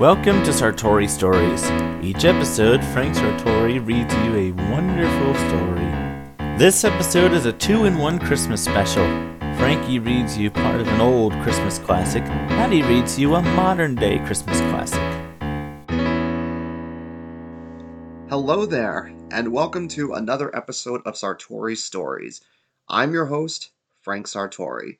Welcome 0.00 0.42
to 0.44 0.50
Sartori 0.50 1.08
Stories. 1.08 1.62
Each 2.02 2.24
episode, 2.24 2.82
Frank 2.86 3.14
Sartori 3.14 3.78
reads 3.86 4.12
you 4.14 4.34
a 4.34 4.52
wonderful 4.70 5.34
story. 5.34 6.56
This 6.58 6.82
episode 6.82 7.32
is 7.32 7.46
a 7.46 7.52
two 7.52 7.84
in 7.84 7.98
one 7.98 8.18
Christmas 8.18 8.64
special. 8.64 9.04
Frankie 9.58 10.00
reads 10.00 10.36
you 10.36 10.50
part 10.50 10.80
of 10.80 10.88
an 10.88 11.00
old 11.00 11.34
Christmas 11.42 11.78
classic, 11.78 12.24
Patty 12.24 12.82
reads 12.82 13.18
you 13.18 13.34
a 13.34 13.42
modern 13.42 13.94
day 13.94 14.18
Christmas 14.20 14.58
classic. 14.62 15.00
Hello 18.28 18.66
there, 18.66 19.12
and 19.30 19.52
welcome 19.52 19.86
to 19.88 20.14
another 20.14 20.56
episode 20.56 21.02
of 21.04 21.14
Sartori 21.14 21.76
Stories. 21.76 22.40
I'm 22.88 23.12
your 23.12 23.26
host, 23.26 23.70
Frank 24.00 24.26
Sartori. 24.26 24.98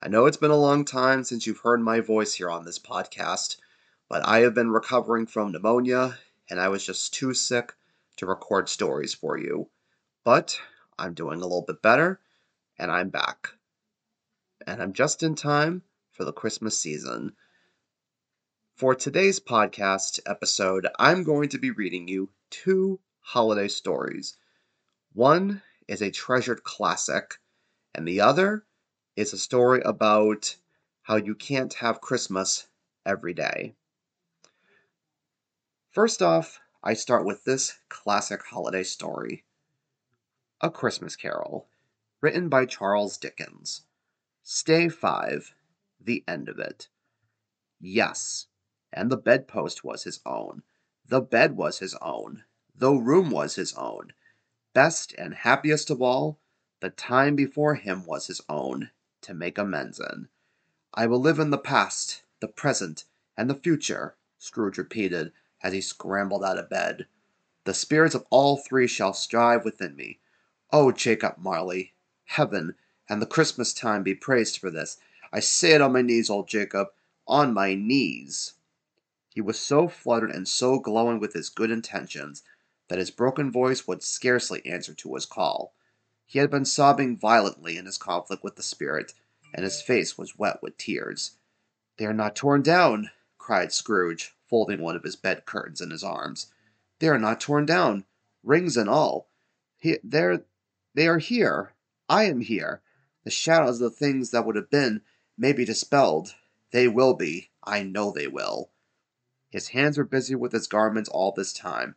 I 0.00 0.08
know 0.08 0.26
it's 0.26 0.36
been 0.36 0.52
a 0.52 0.56
long 0.56 0.84
time 0.84 1.24
since 1.24 1.44
you've 1.46 1.58
heard 1.58 1.80
my 1.80 1.98
voice 2.00 2.34
here 2.34 2.48
on 2.48 2.64
this 2.64 2.78
podcast, 2.78 3.56
but 4.08 4.26
I 4.26 4.38
have 4.40 4.54
been 4.54 4.70
recovering 4.70 5.26
from 5.26 5.52
pneumonia, 5.52 6.18
and 6.48 6.58
I 6.58 6.68
was 6.68 6.84
just 6.84 7.12
too 7.12 7.34
sick 7.34 7.74
to 8.16 8.26
record 8.26 8.68
stories 8.68 9.12
for 9.12 9.36
you. 9.36 9.68
But 10.24 10.58
I'm 10.98 11.12
doing 11.12 11.40
a 11.40 11.42
little 11.42 11.64
bit 11.66 11.82
better, 11.82 12.20
and 12.78 12.90
I'm 12.90 13.10
back. 13.10 13.50
And 14.66 14.82
I'm 14.82 14.94
just 14.94 15.22
in 15.22 15.34
time 15.34 15.82
for 16.10 16.24
the 16.24 16.32
Christmas 16.32 16.78
season. 16.78 17.32
For 18.74 18.94
today's 18.94 19.40
podcast 19.40 20.20
episode, 20.24 20.86
I'm 20.98 21.22
going 21.22 21.50
to 21.50 21.58
be 21.58 21.70
reading 21.70 22.08
you 22.08 22.30
two 22.48 23.00
holiday 23.20 23.68
stories. 23.68 24.36
One 25.12 25.62
is 25.86 26.00
a 26.00 26.10
treasured 26.10 26.64
classic, 26.64 27.38
and 27.94 28.08
the 28.08 28.20
other 28.20 28.64
is 29.16 29.32
a 29.32 29.38
story 29.38 29.82
about 29.84 30.56
how 31.02 31.16
you 31.16 31.34
can't 31.34 31.74
have 31.74 32.00
Christmas 32.00 32.68
every 33.04 33.34
day. 33.34 33.74
First 35.98 36.22
off, 36.22 36.60
I 36.80 36.94
start 36.94 37.24
with 37.24 37.42
this 37.42 37.80
classic 37.88 38.44
holiday 38.44 38.84
story 38.84 39.44
A 40.60 40.70
Christmas 40.70 41.16
Carol, 41.16 41.66
written 42.20 42.48
by 42.48 42.66
Charles 42.66 43.18
Dickens. 43.18 43.82
Stave 44.44 44.94
5, 44.94 45.54
the 46.00 46.22
end 46.28 46.48
of 46.48 46.60
it. 46.60 46.86
Yes, 47.80 48.46
and 48.92 49.10
the 49.10 49.16
bedpost 49.16 49.82
was 49.82 50.04
his 50.04 50.20
own. 50.24 50.62
The 51.04 51.20
bed 51.20 51.56
was 51.56 51.80
his 51.80 51.96
own. 51.96 52.44
The 52.76 52.92
room 52.92 53.32
was 53.32 53.56
his 53.56 53.74
own. 53.74 54.12
Best 54.74 55.12
and 55.18 55.34
happiest 55.34 55.90
of 55.90 56.00
all, 56.00 56.38
the 56.78 56.90
time 56.90 57.34
before 57.34 57.74
him 57.74 58.06
was 58.06 58.28
his 58.28 58.40
own 58.48 58.92
to 59.22 59.34
make 59.34 59.58
amends 59.58 59.98
in. 59.98 60.28
I 60.94 61.08
will 61.08 61.20
live 61.20 61.40
in 61.40 61.50
the 61.50 61.58
past, 61.58 62.22
the 62.38 62.46
present, 62.46 63.04
and 63.36 63.50
the 63.50 63.56
future, 63.56 64.14
Scrooge 64.38 64.78
repeated 64.78 65.32
as 65.62 65.72
he 65.72 65.80
scrambled 65.80 66.44
out 66.44 66.58
of 66.58 66.70
bed. 66.70 67.06
The 67.64 67.74
spirits 67.74 68.14
of 68.14 68.26
all 68.30 68.56
three 68.56 68.86
shall 68.86 69.12
strive 69.12 69.64
within 69.64 69.96
me. 69.96 70.20
Oh, 70.72 70.92
Jacob 70.92 71.36
Marley, 71.38 71.94
heaven 72.24 72.74
and 73.08 73.22
the 73.22 73.26
Christmas 73.26 73.72
time 73.72 74.02
be 74.02 74.14
praised 74.14 74.58
for 74.58 74.70
this. 74.70 74.98
I 75.32 75.40
say 75.40 75.72
it 75.72 75.80
on 75.80 75.92
my 75.92 76.02
knees, 76.02 76.30
old 76.30 76.48
Jacob, 76.48 76.88
on 77.26 77.52
my 77.52 77.74
knees. 77.74 78.54
He 79.34 79.40
was 79.40 79.58
so 79.58 79.88
fluttered 79.88 80.30
and 80.30 80.48
so 80.48 80.78
glowing 80.78 81.20
with 81.20 81.32
his 81.32 81.48
good 81.48 81.70
intentions 81.70 82.42
that 82.88 82.98
his 82.98 83.10
broken 83.10 83.50
voice 83.52 83.86
would 83.86 84.02
scarcely 84.02 84.64
answer 84.66 84.94
to 84.94 85.14
his 85.14 85.26
call. 85.26 85.74
He 86.26 86.38
had 86.38 86.50
been 86.50 86.64
sobbing 86.64 87.16
violently 87.16 87.76
in 87.76 87.86
his 87.86 87.98
conflict 87.98 88.42
with 88.42 88.56
the 88.56 88.62
spirit, 88.62 89.14
and 89.54 89.64
his 89.64 89.80
face 89.80 90.18
was 90.18 90.38
wet 90.38 90.62
with 90.62 90.76
tears. 90.76 91.32
They 91.96 92.06
are 92.06 92.14
not 92.14 92.36
torn 92.36 92.62
down, 92.62 93.10
cried 93.38 93.72
Scrooge, 93.72 94.34
folding 94.48 94.80
one 94.80 94.96
of 94.96 95.02
his 95.02 95.16
bed 95.16 95.44
curtains 95.46 95.80
in 95.80 95.90
his 95.90 96.02
arms. 96.02 96.52
They 96.98 97.08
are 97.08 97.18
not 97.18 97.40
torn 97.40 97.66
down, 97.66 98.04
rings 98.42 98.76
and 98.76 98.88
all. 98.88 99.28
He, 99.76 99.98
they're, 100.02 100.44
they 100.94 101.06
are 101.06 101.18
here. 101.18 101.74
I 102.08 102.24
am 102.24 102.40
here. 102.40 102.82
The 103.24 103.30
shadows 103.30 103.80
of 103.80 103.90
the 103.90 103.96
things 103.96 104.30
that 104.30 104.46
would 104.46 104.56
have 104.56 104.70
been 104.70 105.02
may 105.36 105.52
be 105.52 105.64
dispelled. 105.64 106.34
They 106.70 106.88
will 106.88 107.14
be. 107.14 107.50
I 107.62 107.82
know 107.82 108.10
they 108.10 108.26
will. 108.26 108.70
His 109.50 109.68
hands 109.68 109.96
were 109.96 110.04
busy 110.04 110.34
with 110.34 110.52
his 110.52 110.66
garments 110.66 111.08
all 111.08 111.32
this 111.32 111.52
time, 111.52 111.94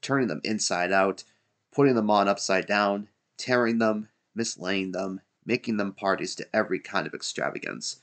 turning 0.00 0.28
them 0.28 0.40
inside 0.44 0.92
out, 0.92 1.24
putting 1.72 1.94
them 1.94 2.10
on 2.10 2.28
upside 2.28 2.66
down, 2.66 3.08
tearing 3.36 3.78
them, 3.78 4.08
mislaying 4.36 4.92
them, 4.92 5.20
making 5.44 5.76
them 5.76 5.92
parties 5.92 6.34
to 6.36 6.56
every 6.56 6.78
kind 6.78 7.06
of 7.06 7.14
extravagance. 7.14 8.00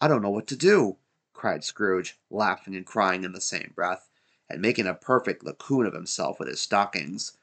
I 0.00 0.08
don't 0.08 0.22
know 0.22 0.30
what 0.30 0.46
to 0.48 0.56
do, 0.56 0.96
cried 1.36 1.62
Scrooge, 1.62 2.18
laughing 2.30 2.74
and 2.74 2.86
crying 2.86 3.22
in 3.22 3.32
the 3.32 3.42
same 3.42 3.70
breath, 3.74 4.08
and 4.48 4.62
making 4.62 4.86
a 4.86 4.94
perfect 4.94 5.44
Laocoön 5.44 5.86
of 5.86 5.92
himself 5.92 6.38
with 6.38 6.48
his 6.48 6.62
stockings. 6.62 7.36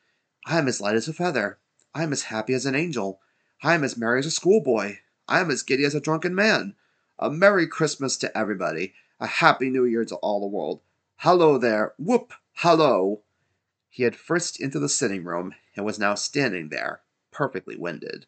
I 0.48 0.58
am 0.58 0.68
as 0.68 0.82
light 0.82 0.96
as 0.96 1.08
a 1.08 1.14
feather. 1.14 1.60
I 1.94 2.02
am 2.02 2.12
as 2.12 2.24
happy 2.24 2.56
as 2.56 2.66
an 2.66 2.74
angel. 2.74 3.22
I 3.62 3.76
am 3.76 3.84
as 3.84 3.96
merry 3.96 4.18
as 4.18 4.26
a 4.26 4.32
schoolboy. 4.32 4.98
I 5.28 5.42
am 5.42 5.52
as 5.52 5.62
giddy 5.62 5.86
as 5.86 5.94
a 5.94 6.02
drunken 6.02 6.34
man. 6.34 6.76
A 7.20 7.30
Merry 7.30 7.68
Christmas 7.68 8.18
to 8.18 8.36
everybody. 8.36 8.96
A 9.20 9.28
Happy 9.28 9.70
New 9.70 9.86
Year 9.86 10.06
to 10.06 10.16
all 10.16 10.40
the 10.40 10.48
world. 10.48 10.82
Hallo 11.18 11.60
there. 11.60 11.94
Whoop! 12.00 12.34
Hallo! 12.56 13.22
He 13.90 14.04
had 14.04 14.16
frisked 14.16 14.60
into 14.60 14.80
the 14.80 14.90
sitting 14.90 15.24
room 15.24 15.54
and 15.76 15.86
was 15.86 16.00
now 16.00 16.16
standing 16.16 16.70
there, 16.70 17.02
perfectly 17.30 17.78
winded. 17.78 18.26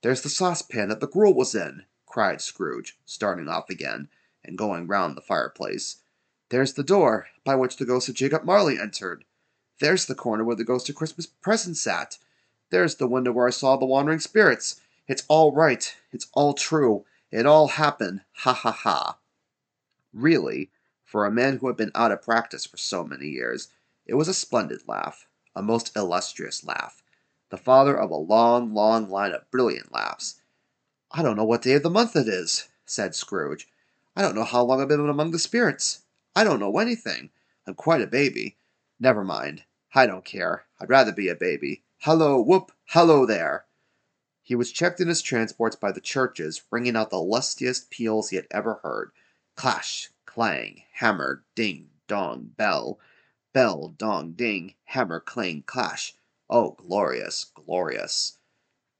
There's 0.00 0.22
the 0.22 0.30
saucepan 0.30 0.88
that 0.88 1.00
the 1.00 1.06
gruel 1.06 1.34
was 1.34 1.54
in, 1.54 1.84
cried 2.06 2.40
Scrooge, 2.40 2.98
starting 3.04 3.46
off 3.46 3.68
again, 3.68 4.08
and 4.44 4.58
going 4.58 4.86
round 4.86 5.16
the 5.16 5.22
fireplace. 5.22 5.98
There's 6.48 6.74
the 6.74 6.82
door 6.82 7.28
by 7.44 7.54
which 7.54 7.76
the 7.76 7.84
ghost 7.84 8.08
of 8.08 8.14
Jacob 8.14 8.44
Marley 8.44 8.78
entered. 8.78 9.24
There's 9.80 10.06
the 10.06 10.14
corner 10.14 10.44
where 10.44 10.56
the 10.56 10.64
ghost 10.64 10.88
of 10.88 10.94
Christmas 10.94 11.26
present 11.26 11.76
sat. 11.76 12.18
There's 12.70 12.96
the 12.96 13.06
window 13.06 13.32
where 13.32 13.46
I 13.46 13.50
saw 13.50 13.76
the 13.76 13.86
wandering 13.86 14.20
spirits. 14.20 14.80
It's 15.08 15.24
all 15.28 15.52
right. 15.52 15.94
It's 16.12 16.28
all 16.34 16.54
true. 16.54 17.04
It 17.30 17.46
all 17.46 17.68
happened. 17.68 18.20
Ha 18.38 18.52
ha 18.52 18.70
ha. 18.70 19.18
Really, 20.12 20.70
for 21.04 21.24
a 21.24 21.30
man 21.30 21.58
who 21.58 21.66
had 21.66 21.76
been 21.76 21.90
out 21.94 22.12
of 22.12 22.22
practice 22.22 22.66
for 22.66 22.76
so 22.76 23.04
many 23.04 23.28
years, 23.28 23.68
it 24.06 24.14
was 24.14 24.28
a 24.28 24.34
splendid 24.34 24.82
laugh, 24.86 25.26
a 25.54 25.62
most 25.62 25.96
illustrious 25.96 26.64
laugh, 26.64 27.02
the 27.50 27.56
father 27.56 27.96
of 27.98 28.10
a 28.10 28.16
long, 28.16 28.74
long 28.74 29.08
line 29.08 29.32
of 29.32 29.50
brilliant 29.50 29.92
laughs. 29.92 30.40
I 31.10 31.22
don't 31.22 31.36
know 31.36 31.44
what 31.44 31.62
day 31.62 31.74
of 31.74 31.82
the 31.82 31.90
month 31.90 32.16
it 32.16 32.28
is, 32.28 32.68
said 32.84 33.14
Scrooge. 33.14 33.68
I 34.14 34.22
don't 34.22 34.34
know 34.34 34.44
how 34.44 34.62
long 34.62 34.80
I've 34.80 34.88
been 34.88 35.08
among 35.08 35.30
the 35.30 35.38
spirits. 35.38 36.02
I 36.36 36.44
don't 36.44 36.60
know 36.60 36.78
anything. 36.78 37.30
I'm 37.66 37.74
quite 37.74 38.02
a 38.02 38.06
baby. 38.06 38.58
Never 39.00 39.24
mind. 39.24 39.64
I 39.94 40.06
don't 40.06 40.24
care. 40.24 40.64
I'd 40.80 40.90
rather 40.90 41.12
be 41.12 41.28
a 41.28 41.34
baby. 41.34 41.82
Hello, 41.98 42.40
whoop, 42.40 42.72
hello 42.86 43.24
there. 43.24 43.64
He 44.42 44.54
was 44.54 44.72
checked 44.72 45.00
in 45.00 45.08
his 45.08 45.22
transports 45.22 45.76
by 45.76 45.92
the 45.92 46.00
churches, 46.00 46.62
ringing 46.70 46.96
out 46.96 47.10
the 47.10 47.20
lustiest 47.20 47.90
peals 47.90 48.30
he 48.30 48.36
had 48.36 48.48
ever 48.50 48.80
heard. 48.82 49.12
Clash, 49.56 50.10
clang, 50.26 50.82
hammer, 50.94 51.44
ding, 51.54 51.90
dong, 52.08 52.52
bell. 52.56 52.98
Bell, 53.52 53.94
dong, 53.96 54.32
ding, 54.32 54.74
hammer, 54.84 55.20
clang, 55.20 55.62
clash. 55.62 56.14
Oh, 56.50 56.72
glorious, 56.72 57.44
glorious! 57.54 58.38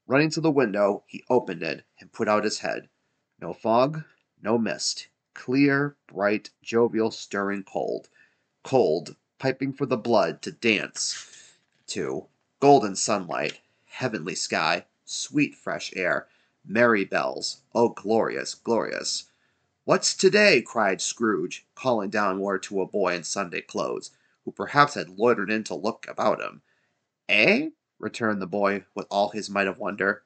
Running 0.06 0.30
to 0.30 0.40
the 0.40 0.50
window, 0.50 1.04
he 1.06 1.24
opened 1.28 1.62
it 1.62 1.84
and 2.00 2.12
put 2.12 2.28
out 2.28 2.44
his 2.44 2.60
head. 2.60 2.88
No 3.40 3.52
fog, 3.52 4.04
no 4.42 4.58
mist. 4.58 5.08
Clear, 5.34 5.96
bright, 6.06 6.50
jovial, 6.62 7.10
stirring 7.10 7.62
cold. 7.62 8.08
Cold, 8.62 9.16
piping 9.38 9.72
for 9.72 9.86
the 9.86 9.96
blood 9.96 10.42
to 10.42 10.52
dance 10.52 11.56
to. 11.88 12.26
Golden 12.60 12.94
sunlight, 12.94 13.60
heavenly 13.86 14.34
sky, 14.34 14.86
sweet 15.04 15.54
fresh 15.54 15.92
air, 15.96 16.28
merry 16.64 17.04
bells. 17.04 17.62
Oh, 17.74 17.88
glorious, 17.88 18.54
glorious! 18.54 19.24
What's 19.84 20.14
to-day? 20.14 20.62
cried 20.62 21.00
Scrooge, 21.00 21.66
calling 21.74 22.08
downward 22.08 22.62
to 22.64 22.80
a 22.80 22.86
boy 22.86 23.14
in 23.14 23.24
Sunday 23.24 23.62
clothes, 23.62 24.12
who 24.44 24.52
perhaps 24.52 24.94
had 24.94 25.18
loitered 25.18 25.50
in 25.50 25.64
to 25.64 25.74
look 25.74 26.06
about 26.08 26.40
him. 26.40 26.62
Eh? 27.28 27.70
returned 27.98 28.40
the 28.40 28.46
boy 28.46 28.84
with 28.94 29.06
all 29.10 29.30
his 29.30 29.50
might 29.50 29.66
of 29.66 29.78
wonder. 29.78 30.22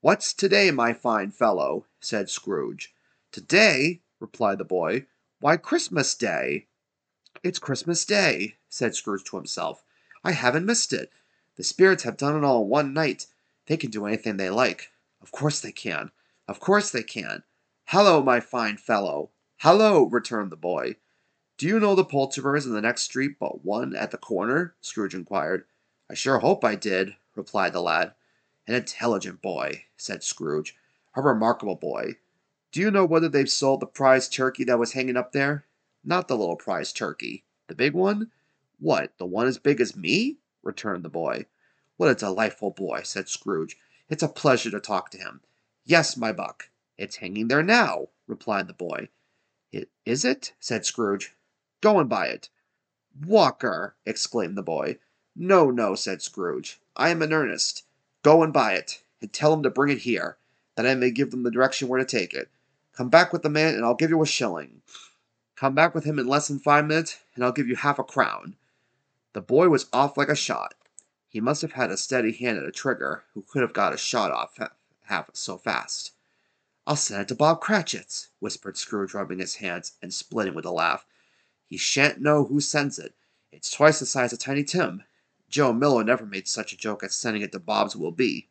What's 0.00 0.32
to-day, 0.32 0.70
my 0.70 0.94
fine 0.94 1.32
fellow? 1.32 1.84
said 2.00 2.30
Scrooge. 2.30 2.93
To-day? 3.34 4.00
replied 4.20 4.58
the 4.58 4.64
boy. 4.64 5.06
Why, 5.40 5.56
Christmas 5.56 6.14
Day. 6.14 6.68
It's 7.42 7.58
Christmas 7.58 8.04
Day, 8.04 8.58
said 8.68 8.94
Scrooge 8.94 9.24
to 9.24 9.36
himself. 9.36 9.82
I 10.22 10.30
haven't 10.30 10.66
missed 10.66 10.92
it. 10.92 11.10
The 11.56 11.64
spirits 11.64 12.04
have 12.04 12.16
done 12.16 12.36
it 12.36 12.46
all 12.46 12.62
in 12.62 12.68
one 12.68 12.94
night. 12.94 13.26
They 13.66 13.76
can 13.76 13.90
do 13.90 14.06
anything 14.06 14.36
they 14.36 14.50
like. 14.50 14.92
Of 15.20 15.32
course 15.32 15.58
they 15.58 15.72
can. 15.72 16.12
Of 16.46 16.60
course 16.60 16.90
they 16.90 17.02
can. 17.02 17.42
Hallo, 17.86 18.22
my 18.22 18.38
fine 18.38 18.76
fellow. 18.76 19.30
Hallo, 19.56 20.04
returned 20.04 20.52
the 20.52 20.56
boy. 20.56 20.94
Do 21.58 21.66
you 21.66 21.80
know 21.80 21.96
the 21.96 22.04
poulterers 22.04 22.66
in 22.66 22.72
the 22.72 22.80
next 22.80 23.02
street 23.02 23.40
but 23.40 23.64
one 23.64 23.96
at 23.96 24.12
the 24.12 24.16
corner? 24.16 24.76
Scrooge 24.80 25.12
inquired. 25.12 25.64
I 26.08 26.14
sure 26.14 26.38
hope 26.38 26.64
I 26.64 26.76
did, 26.76 27.16
replied 27.34 27.72
the 27.72 27.82
lad. 27.82 28.14
An 28.68 28.76
intelligent 28.76 29.42
boy, 29.42 29.86
said 29.96 30.22
Scrooge. 30.22 30.76
A 31.16 31.20
remarkable 31.20 31.74
boy. 31.74 32.18
Do 32.74 32.80
you 32.80 32.90
know 32.90 33.04
whether 33.04 33.28
they've 33.28 33.48
sold 33.48 33.78
the 33.78 33.86
prize 33.86 34.28
turkey 34.28 34.64
that 34.64 34.80
was 34.80 34.94
hanging 34.94 35.16
up 35.16 35.30
there? 35.30 35.64
Not 36.02 36.26
the 36.26 36.36
little 36.36 36.56
prize 36.56 36.92
turkey. 36.92 37.44
The 37.68 37.74
big 37.76 37.92
one? 37.92 38.32
What, 38.80 39.16
the 39.16 39.26
one 39.26 39.46
as 39.46 39.58
big 39.58 39.80
as 39.80 39.94
me? 39.94 40.38
returned 40.60 41.04
the 41.04 41.08
boy. 41.08 41.46
What 41.98 42.10
a 42.10 42.16
delightful 42.16 42.72
boy, 42.72 43.02
said 43.04 43.28
Scrooge. 43.28 43.76
It's 44.08 44.24
a 44.24 44.28
pleasure 44.28 44.72
to 44.72 44.80
talk 44.80 45.12
to 45.12 45.18
him. 45.18 45.42
Yes, 45.84 46.16
my 46.16 46.32
buck. 46.32 46.70
It's 46.98 47.14
hanging 47.14 47.46
there 47.46 47.62
now, 47.62 48.08
replied 48.26 48.66
the 48.66 48.74
boy. 48.74 49.08
It, 49.70 49.88
is 50.04 50.24
it? 50.24 50.52
said 50.58 50.84
Scrooge. 50.84 51.32
Go 51.80 52.00
and 52.00 52.08
buy 52.08 52.26
it. 52.26 52.48
Walker! 53.24 53.94
exclaimed 54.04 54.58
the 54.58 54.62
boy. 54.64 54.98
No, 55.36 55.70
no, 55.70 55.94
said 55.94 56.22
Scrooge. 56.22 56.80
I 56.96 57.10
am 57.10 57.22
in 57.22 57.32
earnest. 57.32 57.84
Go 58.24 58.42
and 58.42 58.52
buy 58.52 58.72
it, 58.72 59.04
and 59.22 59.32
tell 59.32 59.52
him 59.52 59.62
to 59.62 59.70
bring 59.70 59.92
it 59.92 60.02
here, 60.02 60.38
that 60.74 60.88
I 60.88 60.96
may 60.96 61.12
give 61.12 61.30
them 61.30 61.44
the 61.44 61.52
direction 61.52 61.86
where 61.86 62.00
to 62.00 62.04
take 62.04 62.34
it. 62.34 62.50
Come 62.96 63.08
back 63.08 63.32
with 63.32 63.42
the 63.42 63.50
man, 63.50 63.74
and 63.74 63.84
I'll 63.84 63.94
give 63.94 64.10
you 64.10 64.22
a 64.22 64.26
shilling. 64.26 64.82
Come 65.56 65.74
back 65.74 65.94
with 65.94 66.04
him 66.04 66.18
in 66.18 66.26
less 66.26 66.48
than 66.48 66.58
five 66.58 66.86
minutes, 66.86 67.18
and 67.34 67.44
I'll 67.44 67.52
give 67.52 67.68
you 67.68 67.76
half 67.76 67.98
a 67.98 68.04
crown. 68.04 68.56
The 69.32 69.40
boy 69.40 69.68
was 69.68 69.86
off 69.92 70.16
like 70.16 70.28
a 70.28 70.36
shot. 70.36 70.74
He 71.28 71.40
must 71.40 71.62
have 71.62 71.72
had 71.72 71.90
a 71.90 71.96
steady 71.96 72.32
hand 72.32 72.58
at 72.58 72.64
a 72.64 72.70
trigger 72.70 73.24
who 73.34 73.42
could 73.42 73.62
have 73.62 73.72
got 73.72 73.92
a 73.92 73.98
shot 73.98 74.30
off 74.30 74.58
half 75.06 75.30
so 75.32 75.58
fast. 75.58 76.12
I'll 76.86 76.96
send 76.96 77.22
it 77.22 77.28
to 77.28 77.34
Bob 77.34 77.60
Cratchit's, 77.60 78.28
whispered 78.38 78.76
Scrooge, 78.76 79.14
rubbing 79.14 79.40
his 79.40 79.56
hands 79.56 79.94
and 80.00 80.14
splitting 80.14 80.54
with 80.54 80.64
a 80.64 80.70
laugh. 80.70 81.04
He 81.66 81.76
shan't 81.76 82.20
know 82.20 82.44
who 82.44 82.60
sends 82.60 82.98
it. 82.98 83.14
It's 83.50 83.70
twice 83.70 83.98
the 83.98 84.06
size 84.06 84.32
of 84.32 84.38
Tiny 84.38 84.62
Tim. 84.62 85.02
Joe 85.48 85.72
Miller 85.72 86.04
never 86.04 86.26
made 86.26 86.46
such 86.46 86.72
a 86.72 86.76
joke 86.76 87.02
at 87.02 87.12
sending 87.12 87.42
it 87.42 87.52
to 87.52 87.58
Bob's 87.58 87.96
will 87.96 88.12
be. 88.12 88.48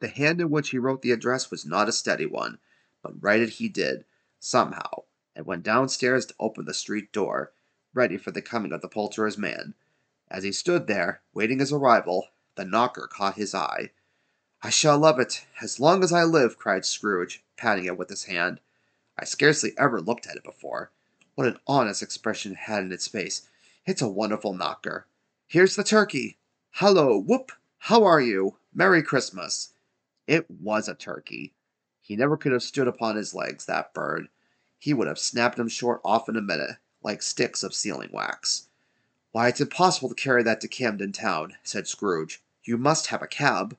The 0.00 0.08
hand 0.08 0.40
in 0.40 0.50
which 0.50 0.70
he 0.70 0.78
wrote 0.78 1.02
the 1.02 1.12
address 1.12 1.50
was 1.50 1.66
not 1.66 1.88
a 1.88 1.92
steady 1.92 2.26
one, 2.26 2.58
but 3.02 3.22
write 3.22 3.40
it 3.40 3.50
he 3.50 3.68
did, 3.68 4.04
somehow, 4.38 5.04
and 5.34 5.46
went 5.46 5.62
downstairs 5.62 6.26
to 6.26 6.34
open 6.38 6.64
the 6.64 6.74
street 6.74 7.12
door, 7.12 7.52
ready 7.94 8.16
for 8.16 8.30
the 8.30 8.42
coming 8.42 8.72
of 8.72 8.80
the 8.80 8.88
poulterer's 8.88 9.38
man. 9.38 9.74
As 10.30 10.44
he 10.44 10.52
stood 10.52 10.86
there, 10.86 11.22
waiting 11.34 11.58
his 11.58 11.72
arrival, 11.72 12.28
the 12.54 12.64
knocker 12.64 13.08
caught 13.10 13.34
his 13.34 13.54
eye. 13.54 13.90
I 14.62 14.70
shall 14.70 14.98
love 14.98 15.18
it, 15.18 15.46
as 15.62 15.80
long 15.80 16.04
as 16.04 16.12
I 16.12 16.24
live, 16.24 16.58
cried 16.58 16.84
Scrooge, 16.84 17.42
patting 17.56 17.86
it 17.86 17.96
with 17.96 18.10
his 18.10 18.24
hand. 18.24 18.60
I 19.18 19.24
scarcely 19.24 19.72
ever 19.78 20.00
looked 20.00 20.26
at 20.26 20.36
it 20.36 20.44
before. 20.44 20.90
What 21.34 21.46
an 21.46 21.58
honest 21.66 22.02
expression 22.02 22.52
it 22.52 22.58
had 22.58 22.82
in 22.82 22.92
its 22.92 23.08
face. 23.08 23.48
It's 23.86 24.02
a 24.02 24.08
wonderful 24.08 24.52
knocker. 24.52 25.06
Here's 25.46 25.76
the 25.76 25.84
turkey. 25.84 26.36
Hallo, 26.72 27.18
whoop! 27.18 27.52
How 27.78 28.04
are 28.04 28.20
you? 28.20 28.56
Merry 28.74 29.02
Christmas. 29.02 29.72
It 30.26 30.46
was 30.50 30.86
a 30.86 30.94
turkey. 30.94 31.54
He 32.10 32.16
never 32.16 32.36
could 32.36 32.50
have 32.50 32.64
stood 32.64 32.88
upon 32.88 33.14
his 33.14 33.36
legs, 33.36 33.66
that 33.66 33.94
bird. 33.94 34.30
He 34.80 34.92
would 34.92 35.06
have 35.06 35.16
snapped 35.16 35.56
them 35.56 35.68
short 35.68 36.00
off 36.04 36.28
in 36.28 36.34
a 36.34 36.40
minute, 36.42 36.78
like 37.04 37.22
sticks 37.22 37.62
of 37.62 37.72
sealing 37.72 38.10
wax. 38.12 38.66
Why, 39.30 39.46
it's 39.46 39.60
impossible 39.60 40.08
to 40.08 40.14
carry 40.16 40.42
that 40.42 40.60
to 40.62 40.66
Camden 40.66 41.12
Town, 41.12 41.54
said 41.62 41.86
Scrooge. 41.86 42.42
You 42.64 42.76
must 42.78 43.06
have 43.14 43.22
a 43.22 43.28
cab. 43.28 43.78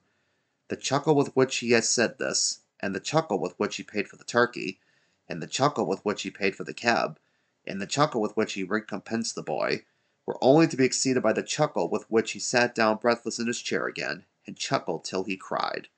The 0.69 0.77
chuckle 0.77 1.13
with 1.13 1.35
which 1.35 1.57
he 1.57 1.71
had 1.71 1.83
said 1.83 2.19
this, 2.19 2.59
and 2.79 2.95
the 2.95 3.01
chuckle 3.01 3.37
with 3.37 3.51
which 3.57 3.75
he 3.75 3.83
paid 3.83 4.07
for 4.07 4.15
the 4.15 4.23
turkey, 4.23 4.79
and 5.27 5.43
the 5.43 5.45
chuckle 5.45 5.85
with 5.85 5.99
which 6.05 6.21
he 6.21 6.31
paid 6.31 6.55
for 6.55 6.63
the 6.63 6.73
cab, 6.73 7.19
and 7.67 7.81
the 7.81 7.85
chuckle 7.85 8.21
with 8.21 8.37
which 8.37 8.53
he 8.53 8.63
recompensed 8.63 9.35
the 9.35 9.43
boy, 9.43 9.83
were 10.25 10.41
only 10.41 10.69
to 10.69 10.77
be 10.77 10.85
exceeded 10.85 11.21
by 11.21 11.33
the 11.33 11.43
chuckle 11.43 11.89
with 11.89 12.09
which 12.09 12.31
he 12.31 12.39
sat 12.39 12.73
down 12.73 12.95
breathless 12.95 13.39
in 13.39 13.47
his 13.47 13.61
chair 13.61 13.87
again, 13.87 14.23
and 14.47 14.55
chuckled 14.55 15.03
till 15.03 15.25
he 15.25 15.35
cried. 15.35 15.89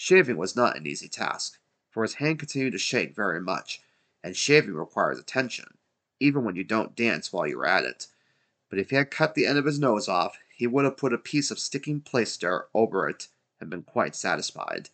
Shaving 0.00 0.36
was 0.36 0.54
not 0.54 0.76
an 0.76 0.86
easy 0.86 1.08
task, 1.08 1.58
for 1.90 2.04
his 2.04 2.14
hand 2.14 2.38
continued 2.38 2.70
to 2.70 2.78
shake 2.78 3.16
very 3.16 3.40
much, 3.40 3.82
and 4.22 4.36
shaving 4.36 4.74
requires 4.74 5.18
attention, 5.18 5.76
even 6.20 6.44
when 6.44 6.54
you 6.54 6.62
don't 6.62 6.94
dance 6.94 7.32
while 7.32 7.48
you 7.48 7.58
are 7.58 7.66
at 7.66 7.82
it. 7.82 8.06
But 8.70 8.78
if 8.78 8.90
he 8.90 8.96
had 8.96 9.10
cut 9.10 9.34
the 9.34 9.44
end 9.44 9.58
of 9.58 9.64
his 9.64 9.80
nose 9.80 10.06
off, 10.06 10.38
he 10.54 10.68
would 10.68 10.84
have 10.84 10.96
put 10.96 11.12
a 11.12 11.18
piece 11.18 11.50
of 11.50 11.58
sticking 11.58 12.00
plaister 12.00 12.68
over 12.72 13.08
it 13.08 13.26
and 13.60 13.68
been 13.68 13.82
quite 13.82 14.14
satisfied. 14.14 14.90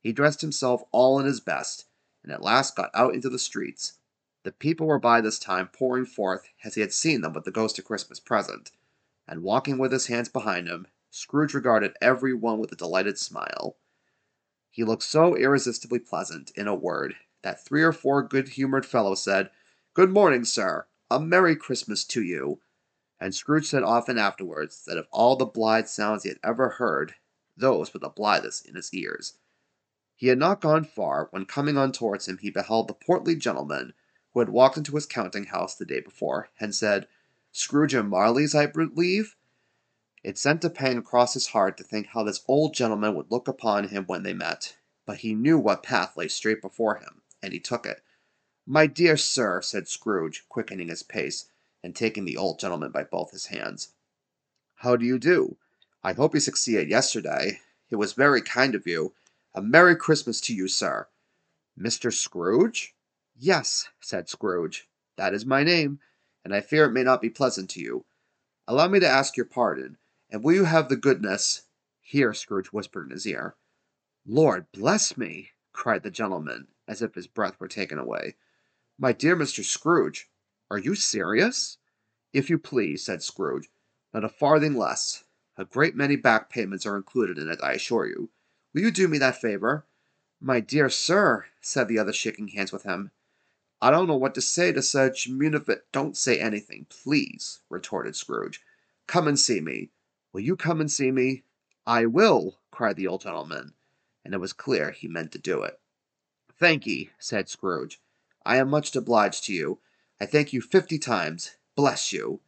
He 0.00 0.10
dressed 0.10 0.40
himself 0.40 0.82
all 0.90 1.20
in 1.20 1.24
his 1.24 1.38
best, 1.38 1.86
and 2.24 2.32
at 2.32 2.42
last 2.42 2.74
got 2.74 2.90
out 2.94 3.14
into 3.14 3.30
the 3.30 3.38
streets, 3.38 4.00
the 4.42 4.50
people 4.50 4.88
were 4.88 4.98
by 4.98 5.20
this 5.20 5.38
time 5.38 5.68
pouring 5.68 6.04
forth 6.04 6.48
as 6.64 6.74
he 6.74 6.80
had 6.80 6.92
seen 6.92 7.20
them 7.20 7.32
with 7.32 7.44
the 7.44 7.52
Ghost 7.52 7.78
of 7.78 7.84
Christmas 7.84 8.18
present, 8.18 8.72
and 9.28 9.44
walking 9.44 9.78
with 9.78 9.92
his 9.92 10.08
hands 10.08 10.28
behind 10.28 10.66
him, 10.66 10.88
Scrooge 11.12 11.54
regarded 11.54 11.96
every 12.00 12.34
one 12.34 12.58
with 12.58 12.72
a 12.72 12.76
delighted 12.76 13.20
smile. 13.20 13.76
He 14.74 14.84
looked 14.84 15.02
so 15.02 15.36
irresistibly 15.36 15.98
pleasant, 15.98 16.50
in 16.56 16.66
a 16.66 16.74
word, 16.74 17.16
that 17.42 17.62
three 17.62 17.82
or 17.82 17.92
four 17.92 18.22
good 18.22 18.48
humored 18.48 18.86
fellows 18.86 19.22
said, 19.22 19.50
Good 19.92 20.08
morning, 20.08 20.46
sir. 20.46 20.86
A 21.10 21.20
Merry 21.20 21.54
Christmas 21.54 22.04
to 22.06 22.22
you. 22.22 22.62
And 23.20 23.34
Scrooge 23.34 23.68
said 23.68 23.82
often 23.82 24.16
afterwards 24.16 24.86
that 24.86 24.96
of 24.96 25.08
all 25.10 25.36
the 25.36 25.44
blithe 25.44 25.88
sounds 25.88 26.22
he 26.22 26.30
had 26.30 26.40
ever 26.42 26.70
heard, 26.70 27.14
those 27.54 27.92
were 27.92 28.00
the 28.00 28.08
blithest 28.08 28.64
in 28.66 28.74
his 28.74 28.94
ears. 28.94 29.34
He 30.16 30.28
had 30.28 30.38
not 30.38 30.62
gone 30.62 30.84
far 30.84 31.28
when 31.32 31.44
coming 31.44 31.76
on 31.76 31.92
towards 31.92 32.26
him 32.26 32.38
he 32.38 32.48
beheld 32.48 32.88
the 32.88 32.94
portly 32.94 33.36
gentleman 33.36 33.92
who 34.32 34.40
had 34.40 34.48
walked 34.48 34.78
into 34.78 34.94
his 34.94 35.04
counting 35.04 35.44
house 35.44 35.76
the 35.76 35.84
day 35.84 36.00
before, 36.00 36.48
and 36.58 36.74
said, 36.74 37.08
Scrooge 37.50 37.92
and 37.92 38.08
Marley's, 38.08 38.54
I 38.54 38.64
believe? 38.64 39.36
It 40.24 40.38
sent 40.38 40.64
a 40.64 40.70
pang 40.70 40.98
across 40.98 41.34
his 41.34 41.48
heart 41.48 41.76
to 41.78 41.84
think 41.84 42.08
how 42.08 42.22
this 42.22 42.44
old 42.46 42.74
gentleman 42.74 43.16
would 43.16 43.32
look 43.32 43.48
upon 43.48 43.88
him 43.88 44.04
when 44.04 44.22
they 44.22 44.32
met, 44.32 44.76
but 45.04 45.18
he 45.18 45.34
knew 45.34 45.58
what 45.58 45.82
path 45.82 46.16
lay 46.16 46.28
straight 46.28 46.62
before 46.62 46.96
him, 46.96 47.22
and 47.42 47.52
he 47.52 47.58
took 47.58 47.84
it. 47.84 48.04
My 48.64 48.86
dear 48.86 49.16
sir, 49.16 49.60
said 49.62 49.88
Scrooge, 49.88 50.48
quickening 50.48 50.88
his 50.88 51.02
pace, 51.02 51.46
and 51.82 51.96
taking 51.96 52.24
the 52.24 52.36
old 52.36 52.60
gentleman 52.60 52.92
by 52.92 53.02
both 53.02 53.32
his 53.32 53.46
hands. 53.46 53.94
How 54.76 54.94
do 54.94 55.04
you 55.04 55.18
do? 55.18 55.56
I 56.04 56.12
hope 56.12 56.34
you 56.34 56.40
succeeded 56.40 56.88
yesterday. 56.88 57.60
It 57.90 57.96
was 57.96 58.12
very 58.12 58.42
kind 58.42 58.76
of 58.76 58.86
you. 58.86 59.14
A 59.54 59.60
Merry 59.60 59.96
Christmas 59.96 60.40
to 60.42 60.54
you, 60.54 60.68
sir. 60.68 61.08
Mr. 61.76 62.12
Scrooge? 62.12 62.94
Yes, 63.36 63.88
said 64.00 64.28
Scrooge, 64.28 64.88
that 65.16 65.34
is 65.34 65.44
my 65.44 65.64
name, 65.64 65.98
and 66.44 66.54
I 66.54 66.60
fear 66.60 66.84
it 66.84 66.92
may 66.92 67.02
not 67.02 67.20
be 67.20 67.28
pleasant 67.28 67.70
to 67.70 67.80
you. 67.80 68.04
Allow 68.68 68.86
me 68.86 69.00
to 69.00 69.08
ask 69.08 69.36
your 69.36 69.46
pardon, 69.46 69.98
and 70.32 70.42
will 70.42 70.54
you 70.54 70.64
have 70.64 70.88
the 70.88 70.96
goodness 70.96 71.64
here 72.00 72.32
Scrooge 72.32 72.68
whispered 72.68 73.04
in 73.04 73.12
his 73.12 73.26
ear. 73.26 73.54
Lord 74.26 74.66
bless 74.72 75.16
me, 75.18 75.50
cried 75.72 76.02
the 76.02 76.10
gentleman, 76.10 76.68
as 76.88 77.02
if 77.02 77.14
his 77.14 77.26
breath 77.26 77.60
were 77.60 77.68
taken 77.68 77.98
away. 77.98 78.36
My 78.98 79.12
dear 79.12 79.36
Mr. 79.36 79.62
Scrooge, 79.62 80.30
are 80.70 80.78
you 80.78 80.94
serious? 80.94 81.76
If 82.32 82.48
you 82.48 82.58
please, 82.58 83.04
said 83.04 83.22
Scrooge, 83.22 83.68
not 84.14 84.24
a 84.24 84.28
farthing 84.28 84.74
less. 84.74 85.24
A 85.58 85.66
great 85.66 85.94
many 85.94 86.16
back 86.16 86.48
payments 86.48 86.86
are 86.86 86.96
included 86.96 87.36
in 87.36 87.50
it, 87.50 87.58
I 87.62 87.72
assure 87.72 88.06
you. 88.06 88.30
Will 88.72 88.80
you 88.80 88.90
do 88.90 89.08
me 89.08 89.18
that 89.18 89.40
favor? 89.40 89.84
My 90.40 90.60
dear 90.60 90.88
sir, 90.88 91.44
said 91.60 91.88
the 91.88 91.98
other, 91.98 92.12
shaking 92.12 92.48
hands 92.48 92.72
with 92.72 92.84
him, 92.84 93.10
I 93.82 93.90
don't 93.90 94.06
know 94.06 94.16
what 94.16 94.34
to 94.36 94.40
say 94.40 94.72
to 94.72 94.80
such 94.80 95.28
munifi 95.28 95.80
Don't 95.92 96.16
say 96.16 96.38
anything, 96.40 96.86
please, 96.88 97.60
retorted 97.68 98.16
Scrooge. 98.16 98.62
Come 99.06 99.28
and 99.28 99.38
see 99.38 99.60
me. 99.60 99.90
Will 100.32 100.40
you 100.40 100.56
come 100.56 100.80
and 100.80 100.90
see 100.90 101.10
me? 101.10 101.42
I 101.86 102.06
will, 102.06 102.58
cried 102.70 102.96
the 102.96 103.06
old 103.06 103.20
gentleman, 103.20 103.74
and 104.24 104.32
it 104.32 104.40
was 104.40 104.52
clear 104.52 104.90
he 104.90 105.06
meant 105.06 105.32
to 105.32 105.38
do 105.38 105.62
it. 105.62 105.78
Thank 106.58 106.86
ye, 106.86 107.10
said 107.18 107.48
Scrooge. 107.48 108.00
I 108.44 108.56
am 108.56 108.70
much 108.70 108.94
obliged 108.96 109.44
to 109.44 109.52
you. 109.52 109.78
I 110.20 110.26
thank 110.26 110.52
you 110.52 110.60
fifty 110.60 110.98
times. 110.98 111.56
Bless 111.74 112.12
you. 112.12 112.40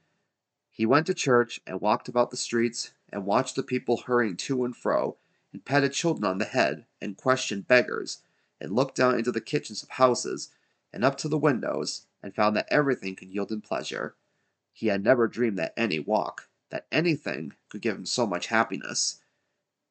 He 0.70 0.86
went 0.86 1.06
to 1.06 1.14
church 1.14 1.60
and 1.66 1.80
walked 1.80 2.08
about 2.08 2.30
the 2.30 2.36
streets 2.36 2.92
and 3.12 3.26
watched 3.26 3.54
the 3.54 3.62
people 3.62 3.98
hurrying 3.98 4.36
to 4.36 4.64
and 4.64 4.76
fro, 4.76 5.16
and 5.52 5.64
patted 5.64 5.92
children 5.92 6.24
on 6.24 6.38
the 6.38 6.44
head, 6.46 6.86
and 7.00 7.16
questioned 7.16 7.68
beggars, 7.68 8.22
and 8.60 8.72
looked 8.72 8.96
down 8.96 9.18
into 9.18 9.30
the 9.30 9.40
kitchens 9.40 9.82
of 9.82 9.90
houses, 9.90 10.50
and 10.92 11.04
up 11.04 11.16
to 11.18 11.28
the 11.28 11.38
windows, 11.38 12.06
and 12.22 12.34
found 12.34 12.56
that 12.56 12.68
everything 12.70 13.14
could 13.14 13.28
yield 13.28 13.52
him 13.52 13.60
pleasure. 13.60 14.14
He 14.72 14.86
had 14.86 15.04
never 15.04 15.28
dreamed 15.28 15.58
that 15.58 15.74
any 15.76 15.98
walk, 15.98 16.48
that 16.70 16.86
anything, 16.90 17.54
could 17.68 17.82
give 17.82 17.96
him 17.96 18.06
so 18.06 18.26
much 18.26 18.46
happiness. 18.46 19.20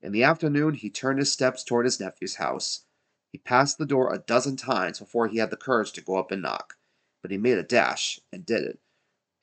In 0.02 0.12
the 0.12 0.24
afternoon 0.24 0.74
he 0.74 0.90
turned 0.90 1.20
his 1.20 1.32
steps 1.32 1.64
toward 1.64 1.86
his 1.86 2.00
nephew's 2.00 2.36
house. 2.36 2.86
He 3.32 3.38
passed 3.38 3.78
the 3.78 3.86
door 3.86 4.14
a 4.14 4.20
dozen 4.20 4.56
times 4.56 5.00
before 5.00 5.28
he 5.28 5.38
had 5.38 5.50
the 5.50 5.58
courage 5.58 5.92
to 5.94 6.02
go 6.02 6.18
up 6.18 6.32
and 6.32 6.42
knock, 6.42 6.78
but 7.22 7.32
he 7.32 7.38
made 7.38 7.58
a 7.58 7.64
dash 7.64 8.20
and 8.32 8.46
did 8.46 8.64
it. 8.64 8.80